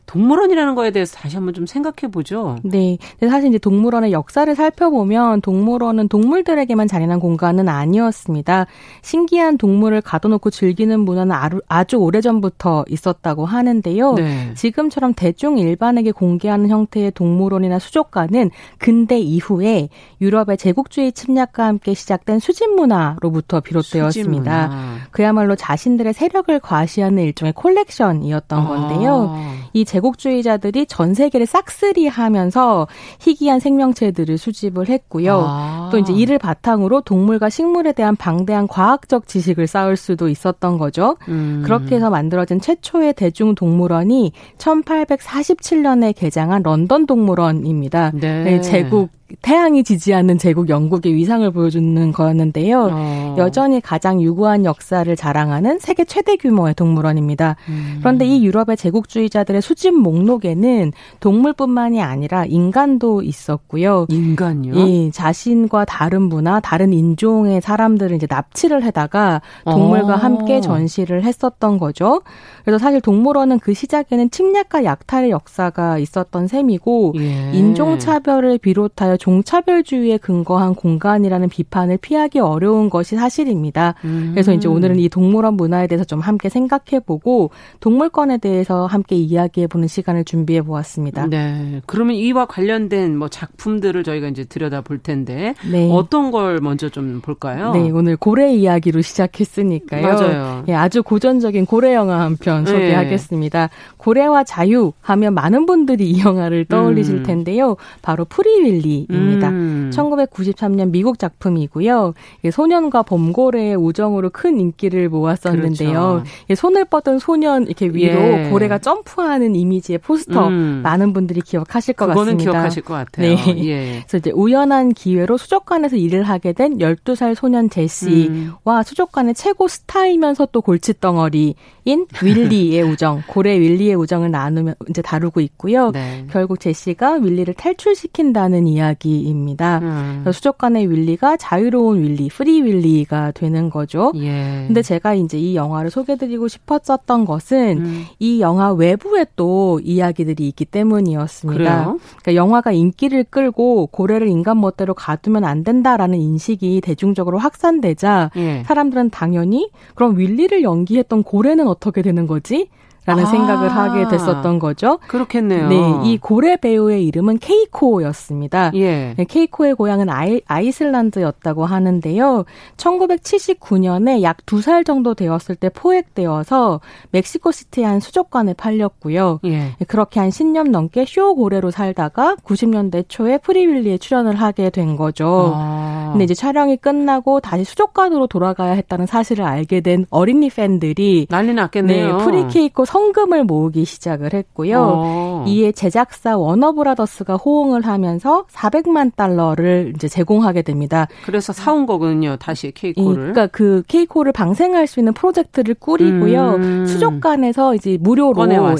[0.05, 2.57] 동물원이라는 거에 대해서 다시 한번 좀 생각해 보죠.
[2.63, 2.97] 네.
[3.19, 8.67] 사실 이제 동물원의 역사를 살펴보면 동물원은 동물들에게만 잔인한 공간은 아니었습니다.
[9.01, 11.35] 신기한 동물을 가둬놓고 즐기는 문화는
[11.67, 14.13] 아주 오래전부터 있었다고 하는데요.
[14.13, 14.53] 네.
[14.55, 19.89] 지금처럼 대중 일반에게 공개하는 형태의 동물원이나 수족관은 근대 이후에
[20.21, 24.11] 유럽의 제국주의 침략과 함께 시작된 수집 문화로부터 비롯되었습니다.
[24.11, 24.97] 수집문화.
[25.11, 28.67] 그야말로 자신들의 세력을 과시하는 일종의 콜렉션이었던 아.
[28.67, 29.35] 건데요.
[29.73, 32.87] 이 제국주의자들이 전 세계를 싹쓸이하면서
[33.19, 35.43] 희귀한 생명체들을 수집을 했고요.
[35.47, 35.89] 아.
[35.91, 41.17] 또 이제 이를 바탕으로 동물과 식물에 대한 방대한 과학적 지식을 쌓을 수도 있었던 거죠.
[41.29, 41.61] 음.
[41.63, 48.11] 그렇게 해서 만들어진 최초의 대중 동물원이 1847년에 개장한 런던 동물원입니다.
[48.15, 48.43] 네.
[48.43, 49.09] 네 제국
[49.41, 52.89] 태양이 지지하는 제국 영국의 위상을 보여주는 거였는데요.
[52.91, 53.35] 어.
[53.39, 57.55] 여전히 가장 유구한 역사를 자랑하는 세계 최대 규모의 동물원입니다.
[57.69, 57.97] 음.
[57.99, 64.05] 그런데 이 유럽의 제국주의자들의 수집 목록에는 동물뿐만이 아니라 인간도 있었고요.
[64.09, 64.73] 인간요?
[64.75, 70.17] 이 자신과 다른 문화, 다른 인종의 사람들을 이제 납치를 해다가 동물과 어.
[70.17, 72.21] 함께 전시를 했었던 거죠.
[72.63, 77.51] 그래서 사실 동물원은 그 시작에는 침략과 약탈의 역사가 있었던 셈이고 예.
[77.53, 83.95] 인종 차별을 비롯하여 종차별주의에 근거한 공간이라는 비판을 피하기 어려운 것이 사실입니다.
[84.05, 84.31] 음.
[84.33, 90.23] 그래서 이제 오늘은 이 동물원 문화에 대해서 좀 함께 생각해보고 동물권에 대해서 함께 이야기해보는 시간을
[90.25, 91.27] 준비해 보았습니다.
[91.27, 91.81] 네.
[91.85, 95.89] 그러면 이와 관련된 뭐 작품들을 저희가 이제 들여다 볼 텐데 네.
[95.91, 97.73] 어떤 걸 먼저 좀 볼까요?
[97.73, 100.01] 네, 오늘 고래 이야기로 시작했으니까요.
[100.01, 100.63] 맞아요.
[100.67, 102.71] 예, 아주 고전적인 고래 영화 한편 편 네.
[102.71, 103.69] 소개하겠습니다.
[103.97, 107.23] 고래와 자유 하면 많은 분들이 이 영화를 떠올리실 음.
[107.23, 107.75] 텐데요.
[108.01, 109.49] 바로 프리윌리 입니다.
[109.49, 109.91] 음.
[109.93, 112.13] 1993년 미국 작품이고요.
[112.51, 116.23] 소년과 범고래의 우정으로 큰 인기를 모았었는데요.
[116.47, 116.55] 그렇죠.
[116.55, 118.49] 손을 뻗은 소년 이렇게 위로 예.
[118.49, 120.81] 고래가 점프하는 이미지의 포스터 음.
[120.83, 122.51] 많은 분들이 기억하실 것 그거는 같습니다.
[122.51, 123.35] 기억하실 것 같아요.
[123.35, 123.65] 네.
[123.65, 123.99] 예.
[123.99, 128.83] 그래서 이제 우연한 기회로 수족관에서 일을 하게 된 12살 소년 제시와 음.
[128.83, 131.55] 수족관의 최고 스타이면서 또 골칫덩어리인
[132.23, 135.91] 윌리의 우정, 고래 윌리의 우정을 나누면 이제 다루고 있고요.
[135.91, 136.25] 네.
[136.31, 139.79] 결국 제시가 윌리를 탈출시킨다는 이야기 입니다.
[139.79, 140.23] 음.
[140.31, 144.11] 수족관의 윌리가 자유로운 윌리, 프리 윌리가 되는 거죠.
[144.15, 144.63] 예.
[144.67, 148.03] 근데 제가 이제 이 영화를 소개드리고 싶었었던 것은 음.
[148.19, 151.57] 이 영화 외부에 또 이야기들이 있기 때문이었습니다.
[151.57, 151.99] 그래요?
[152.21, 158.63] 그러니까 영화가 인기를 끌고 고래를 인간 멋대로 가두면 안 된다라는 인식이 대중적으로 확산되자 예.
[158.65, 162.69] 사람들은 당연히 그럼 윌리를 연기했던 고래는 어떻게 되는 거지?
[163.05, 164.99] 라는 아, 생각을 하게 됐었던 거죠.
[165.07, 165.69] 그렇겠네요.
[165.69, 165.75] 네,
[166.05, 168.71] 이 고래 배우의 이름은 케이코였습니다.
[168.75, 169.13] 예.
[169.17, 172.45] 네, 케이코의 고향은 아이, 아이슬란드였다고 하는데요.
[172.77, 176.79] 1979년에 약 두 살 정도 되었을 때 포획되어서
[177.11, 179.39] 멕시코시티의 한 수족관에 팔렸고요.
[179.45, 179.49] 예.
[179.49, 185.53] 네, 그렇게 한 10년 넘게 쇼 고래로 살다가 90년대 초에 프리윌리에 출연을 하게 된 거죠.
[185.55, 186.09] 아.
[186.11, 192.17] 근데 이제 촬영이 끝나고 다시 수족관으로 돌아가야 했다는 사실을 알게 된 어린이 팬들이 난리 났겠네요.
[192.17, 194.79] 네, Free 케이코 성금을 모으기 시작을 했고요.
[194.79, 195.45] 어.
[195.45, 201.09] 이에 제작사 워너브라더스가 호응을 하면서 400만 달러를 이제 제공하게 됩니다.
[201.25, 202.37] 그래서 사온 거군요.
[202.39, 203.15] 다시 케이코를.
[203.15, 206.51] 그러니까 그 케이코를 방생할 수 있는 프로젝트를 꾸리고요.
[206.55, 206.85] 음.
[206.85, 208.33] 수족관에서 이제 무료로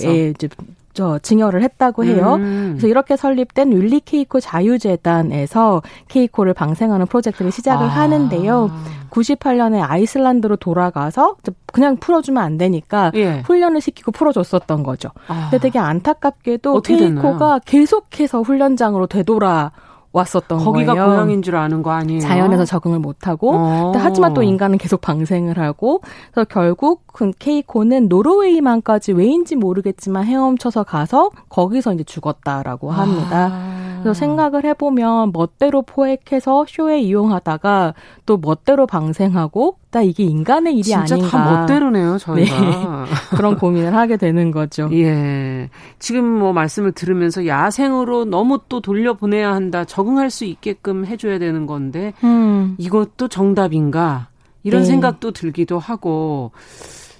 [0.08, 0.48] 예, 이제
[0.96, 2.36] 저 증여를 했다고 해요.
[2.36, 2.70] 음.
[2.72, 7.90] 그래서 이렇게 설립된 윌리 케이코 자유재단에서 케이코를 방생하는 프로젝트를 시작을 아.
[7.90, 8.72] 하는데요.
[9.12, 11.36] 98년에 아이슬란드로 돌아가서
[11.72, 13.42] 그냥 풀어주면 안 되니까 예.
[13.46, 15.10] 훈련을 시키고 풀어줬었던 거죠.
[15.28, 15.50] 아.
[15.50, 17.60] 근데 되게 안타깝게도 케이코가?
[17.66, 19.72] 계속해서 훈련장으로 되돌아
[20.16, 21.08] 왔었던 거기가 거예요.
[21.10, 22.22] 고향인 줄 아는 거 아니에요?
[22.22, 23.92] 자연에서 적응을 못하고 어.
[23.96, 26.02] 하지만 또 인간은 계속 방생을 하고
[26.32, 33.50] 그래서 결국 그 케이코는 노르웨이만까지 왜인지 모르겠지만 헤엄쳐서 가서 거기서 이제 죽었다라고 합니다.
[33.52, 33.85] 아.
[34.06, 37.96] 그래서 생각을 해보면 멋대로 포획해서 쇼에 이용하다가
[38.28, 41.30] 또 멋대로 방생하고 나 이게 인간의 일이 진짜 아닌가.
[41.30, 42.60] 다 멋대로네요, 저희가.
[42.62, 42.66] 네.
[43.36, 44.90] 그런 고민을 하게 되는 거죠.
[44.92, 45.70] 예.
[45.98, 49.86] 지금 뭐 말씀을 들으면서 야생으로 너무 또 돌려보내야 한다.
[49.86, 52.76] 적응할 수 있게끔 해줘야 되는 건데, 음.
[52.78, 54.28] 이것도 정답인가?
[54.62, 54.88] 이런 네.
[54.88, 56.52] 생각도 들기도 하고,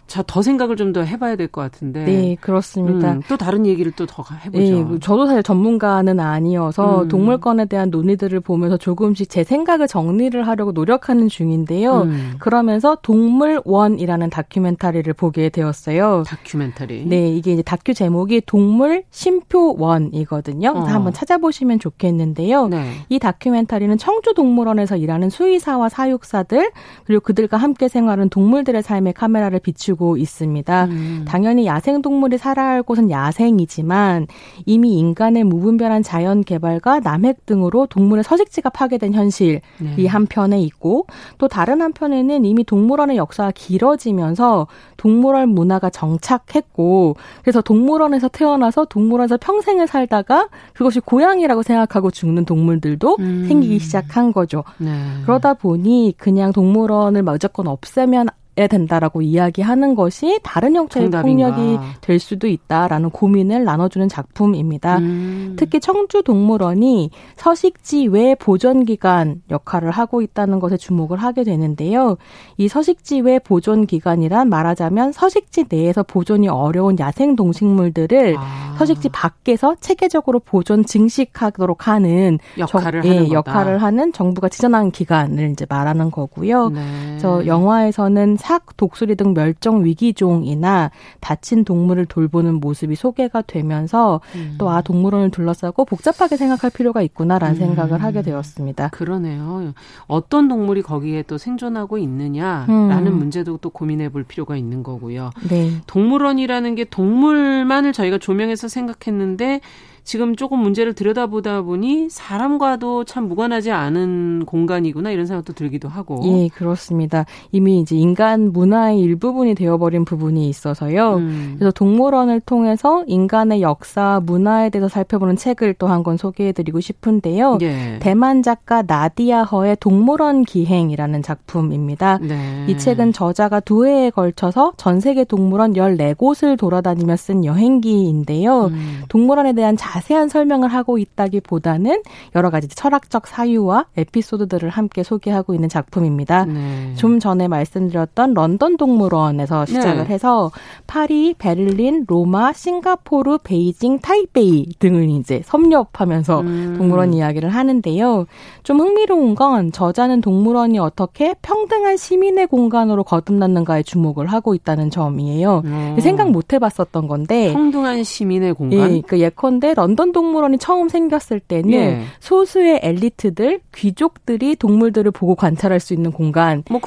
[0.08, 2.06] 자, 더 생각을 좀 더 해봐야 될 것 같은데.
[2.06, 3.14] 네, 그렇습니다.
[3.14, 4.64] 음, 또 다른 얘기를 또 더 해보죠.
[4.64, 7.08] 네, 뭐 저도 사실 전문가는 아니어서 음.
[7.08, 12.04] 동물권에 대한 논의들을 보면서 조금씩 제 생각을 정리를 하려고 노력하는 중인데요.
[12.04, 12.34] 음.
[12.40, 16.24] 그러면서 동물원이라는 다큐멘터리를 보게 되었어요.
[16.28, 17.06] 다큐멘터리.
[17.08, 20.70] 네, 이게 이제 다큐 제목이 동물 심표원이거든요.
[20.70, 20.80] 어.
[20.82, 22.68] 한번 찾아보시면 좋겠는데요.
[22.68, 22.92] 네.
[23.10, 26.72] 이 다큐멘터리는 청주동물원에서 일하는 수의사와 사육사들
[27.06, 30.86] 그리고 그들과 함께 생활하는 동물들의 삶에 카메라를 비추고 있습니다.
[30.86, 31.26] 음.
[31.28, 34.28] 당연히 야생 동물이 살아야 할 곳은 야생이지만
[34.66, 40.08] 이미 인간의 무분별한 자연 개발과 남획 등으로 동물의 서식지가 파괴된 현실이 네.
[40.08, 44.68] 한편에 있고 또 다른 한편에는 이미 동물원의 역사가 길어지면서
[44.98, 53.46] 동물원 문화가 정착했고 그래서 동물원에서 태어나서 동물원에서 평생을 살다가 그것이 고향이라고 생각하고 죽는 동물들도 음.
[53.48, 54.64] 생기기 시작한 거죠.
[54.78, 54.92] 네.
[55.24, 61.56] 그러다 보니 그냥 동물원을 무조건 없애면 된다라고 이야기하는 것이 다른 형태의 정답인가.
[61.56, 64.98] 폭력이 될 수도 있다라는 고민을 나눠주는 작품입니다.
[65.00, 65.56] 음.
[65.58, 72.18] 특히 청주 동물원이 서식지 외 보존기관 역할을 하고 있다는 것에 주목을 하게 되는데요.
[72.58, 78.76] 이 서식지 외 보존기관이란 말하자면 서식지 내에서 보존이 어려운 야생 동식물들을 아.
[78.78, 85.52] 서식지 밖에서 체계적으로 보존 증식하도록 하는 역할을 정, 하는 예, 역할을 하는 정부가 지정한 기관을
[85.52, 86.70] 이제 말하는 거고요.
[86.70, 86.82] 네.
[87.10, 94.54] 그래서 영화에서는 삭, 독수리 등 멸종 위기종이나 다친 동물을 돌보는 모습이 소개가 되면서 음.
[94.60, 97.60] 또아 동물원을 둘러싸고 복잡하게 생각할 필요가 있구나라는 음.
[97.60, 98.90] 생각을 하게 되었습니다.
[98.90, 99.74] 그러네요.
[100.06, 103.18] 어떤 동물이 거기에 또 생존하고 있느냐라는 음.
[103.18, 105.32] 문제도 또 고민해 볼 필요가 있는 거고요.
[105.50, 105.72] 네.
[105.88, 109.62] 동물원이라는 게 동물만을 저희가 조명해서 생각했는데
[110.06, 116.22] 지금 조금 문제를 들여다보다 보니 사람과도 참 무관하지 않은 공간이구나 이런 생각도 들기도 하고.
[116.24, 117.26] 예, 그렇습니다.
[117.52, 121.16] 이미 이제 인간 문화의 일부분이 되어버린 부분이 있어서요.
[121.16, 121.56] 음.
[121.58, 127.58] 그래서 동물원을 통해서 인간의 역사, 문화에 대해서 살펴보는 책을 또 한 권 소개해드리고 싶은데요.
[127.62, 127.98] 예.
[128.00, 132.20] 대만 작가 나디아 허의 동물원 기행이라는 작품입니다.
[132.22, 132.66] 네.
[132.68, 138.66] 이 책은 저자가 두 해에 걸쳐서 전 세계 동물원 14곳을 돌아다니며 쓴 여행기인데요.
[138.68, 139.02] 음.
[139.10, 142.04] 동물원에 대한 자 자세한 설명을 하고 있다기보다는
[142.36, 146.46] 여러 가지 철학적 사유와 에피소드들을 함께 소개하고 있는 작품입니다.
[146.46, 146.94] 네.
[146.96, 150.14] 좀 전에 말씀드렸던 런던 동물원에서 시작을 네.
[150.14, 150.52] 해서
[150.86, 156.76] 파리, 베를린, 로마, 싱가포르, 베이징, 타이베이 등을 이제 섭렵하면서 음.
[156.78, 158.26] 동물원 이야기를 하는데요.
[158.64, 165.62] 좀 흥미로운 건 저자는 동물원이 어떻게 평등한 시민의 공간으로 거듭났는가에 주목을 하고 있다는 점이에요.
[165.64, 165.96] 음.
[166.02, 168.92] 생각 못 해봤었던 건데 평등한 시민의 공간.
[168.92, 172.02] 예, 그 예컨대 런던 동물원이 처음 생겼을 때는 예.
[172.20, 176.80] 소수의 엘리트들, 귀족들이 동물들을 보고 관찰할 수 있는 공간이었던 뭐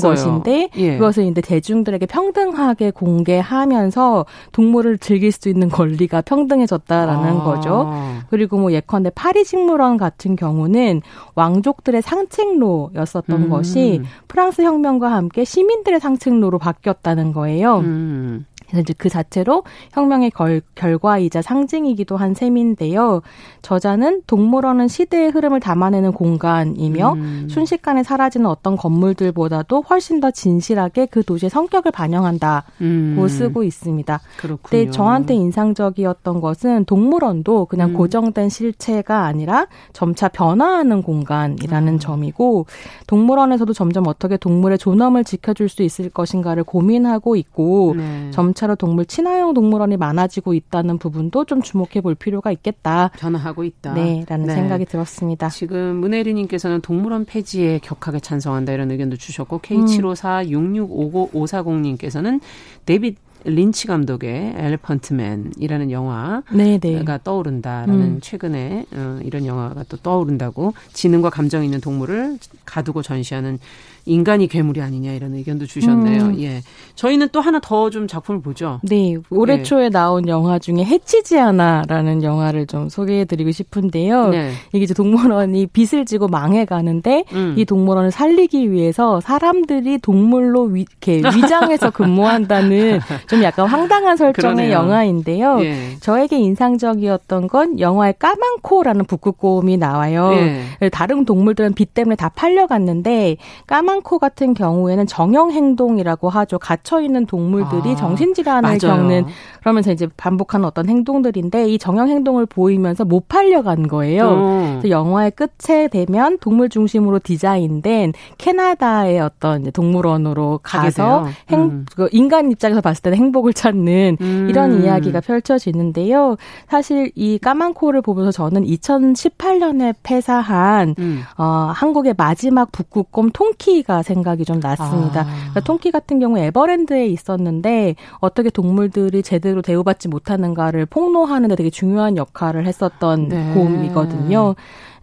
[0.00, 0.98] 것인데 예.
[0.98, 7.44] 그것을 이제 대중들에게 평등하게 공개하면서 동물을 즐길 수 있는 권리가 평등해졌다라는 아.
[7.44, 7.90] 거죠.
[8.28, 11.00] 그리고 뭐 예컨대 파리 식물원 같은 경우는
[11.34, 13.48] 왕족들의 상책로였었던 음.
[13.48, 17.78] 것이 프랑스 혁명과 함께 시민들의 상책로로 바뀌었다는 거예요.
[17.78, 18.44] 음.
[18.68, 23.22] 그래서 이제 그 자체로 혁명의 결, 결과이자 상징이기도 한 셈인데요.
[23.62, 27.48] 저자는 동물원은 시대의 흐름을 담아내는 공간이며 음.
[27.50, 33.26] 순식간에 사라지는 어떤 건물들보다도 훨씬 더 진실하게 그 도시의 성격을 반영한다고 음.
[33.28, 34.20] 쓰고 있습니다.
[34.36, 34.58] 그렇군요.
[34.62, 37.94] 근데 저한테 인상적이었던 것은 동물원도 그냥 음.
[37.94, 41.98] 고정된 실체가 아니라 점차 변화하는 공간이라는 아.
[41.98, 42.66] 점이고
[43.06, 48.30] 동물원에서도 점점 어떻게 동물의 존엄을 지켜줄 수 있을 것인가를 고민하고 있고 네.
[48.30, 53.12] 점차 점차로 동물 친화형 동물원이 많아지고 있다는 부분도 좀 주목해 볼 필요가 있겠다.
[53.16, 53.94] 변화하고 있다.
[53.94, 54.54] 네, 라는 네.
[54.54, 55.48] 생각이 들었습니다.
[55.48, 62.40] 지금 문혜리 님께서는 동물원 폐지에 격하게 찬성한다 이런 의견도 주셨고 K7546655540님께서는
[62.84, 67.04] 데빗 린치 감독의 엘리펀트맨이라는 영화가 네네.
[67.22, 68.18] 떠오른다라는 음.
[68.20, 73.60] 최근에 어, 이런 영화가 또 떠오른다고 지능과 감정 있는 동물을 가두고 전시하는
[74.04, 76.22] 인간이 괴물이 아니냐 이런 의견도 주셨네요.
[76.24, 76.40] 음.
[76.40, 76.62] 예.
[76.94, 78.80] 저희는 또 하나 더 좀 작품을 보죠.
[78.82, 79.16] 네.
[79.30, 79.62] 올해 네.
[79.62, 84.28] 초에 나온 영화 중에 해치지 않아라는 영화를 좀 소개해 드리고 싶은데요.
[84.28, 84.52] 네.
[84.74, 87.54] 이게 이제 동물원이 빚을 지고 망해 가는데 음.
[87.56, 94.72] 이 동물원을 살리기 위해서 사람들이 동물로 위, 이렇게 위장해서 근무한다는 좀 좀 약간 황당한 설정의
[94.72, 95.60] 영화인데요.
[95.62, 95.96] 예.
[96.00, 100.32] 저에게 인상적이었던 건 영화의 까만 코라는 북극곰이 나와요.
[100.34, 100.88] 예.
[100.90, 103.36] 다른 동물들은 빛 때문에 다 팔려갔는데
[103.66, 106.58] 까만 코 같은 경우에는 정형 행동이라고 하죠.
[106.58, 108.78] 갇혀 있는 동물들이 아, 정신질환을 맞아요.
[108.78, 109.26] 겪는
[109.60, 114.30] 그러면서 이제 반복하는 어떤 행동들인데 이 정형 행동을 보이면서 못 팔려간 거예요.
[114.30, 114.66] 음.
[114.72, 121.86] 그래서 영화의 끝에 되면 동물 중심으로 디자인된 캐나다의 어떤 동물원으로 가서 행, 음.
[121.94, 124.46] 그 인간 입장에서 봤을 때는 행복을 찾는 음.
[124.48, 126.36] 이런 이야기가 펼쳐지는데요.
[126.68, 131.22] 사실 이 까만 코를 보면서 저는 2018년에 폐사한 음.
[131.36, 135.20] 어, 한국의 마지막 북극곰 통키 가 생각이 좀 났습니다.
[135.22, 135.24] 아.
[135.24, 142.16] 그러니까 통키 같은 경우 에버랜드에 있었는데 어떻게 동물들이 제대로 대우받지 못하는가를 폭로하는 데 되게 중요한
[142.16, 143.54] 역할을 했었던 네.
[143.54, 144.54] 곰이거든요.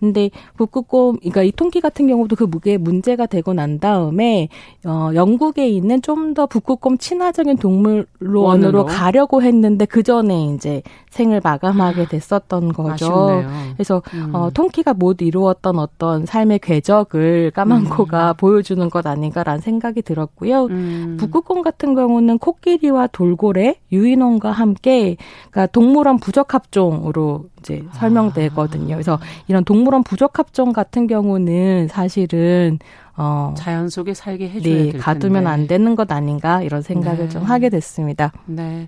[0.06, 4.50] 근데 북극곰, 그러니까 이 통키 같은 경우도 그 무게 문제가 되고 난 다음에
[4.86, 12.08] 어 영국에 있는 좀 더 북극곰 친화적인 동물원으로 가려고 했는데 그 전에 이제 생을 마감하게
[12.08, 13.06] 됐었던 거죠.
[13.06, 13.50] 아쉽네요.
[13.74, 14.36] 그래서 음.
[14.36, 18.34] 어 통키가 못 이루었던 어떤 삶의 궤적을 까만코가 음.
[18.38, 20.66] 보여주는 것 아닌가라는 생각이 들었고요.
[20.66, 21.18] 음.
[21.20, 25.16] 북극곰 같은 경우는 코끼리와 돌고래, 유인원과 함께
[25.50, 28.96] 그러니까 동물원 부적합종으로 이제 설명되거든요.
[28.96, 32.78] 그래서 이런 동물원 부적합종 같은 경우는 사실은
[33.18, 37.30] 어 자연 속에 살게 해줘야 네, 가두면 안 되는 것 아닌가 이런 생각을 네.
[37.30, 38.32] 좀 하게 됐습니다.
[38.46, 38.88] 네.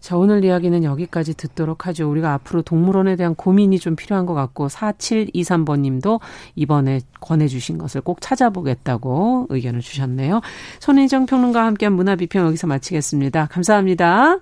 [0.00, 2.10] 자, 오늘 이야기는 여기까지 듣도록 하죠.
[2.10, 6.20] 우리가 앞으로 동물원에 대한 고민이 좀 필요한 것 같고 4723번 님도
[6.56, 10.40] 이번에 권해주신 것을 꼭 찾아보겠다고 의견을 주셨네요.
[10.80, 13.46] 손인정 평론가와 함께한 문화비평 여기서 마치겠습니다.
[13.50, 14.38] 감사합니다.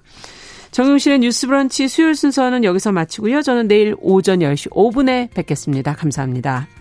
[0.70, 3.42] 정용실의 뉴스 브런치 수요일 순서는 여기서 마치고요.
[3.42, 5.94] 저는 내일 오전 10시 5분에 뵙겠습니다.
[5.94, 6.77] 감사합니다.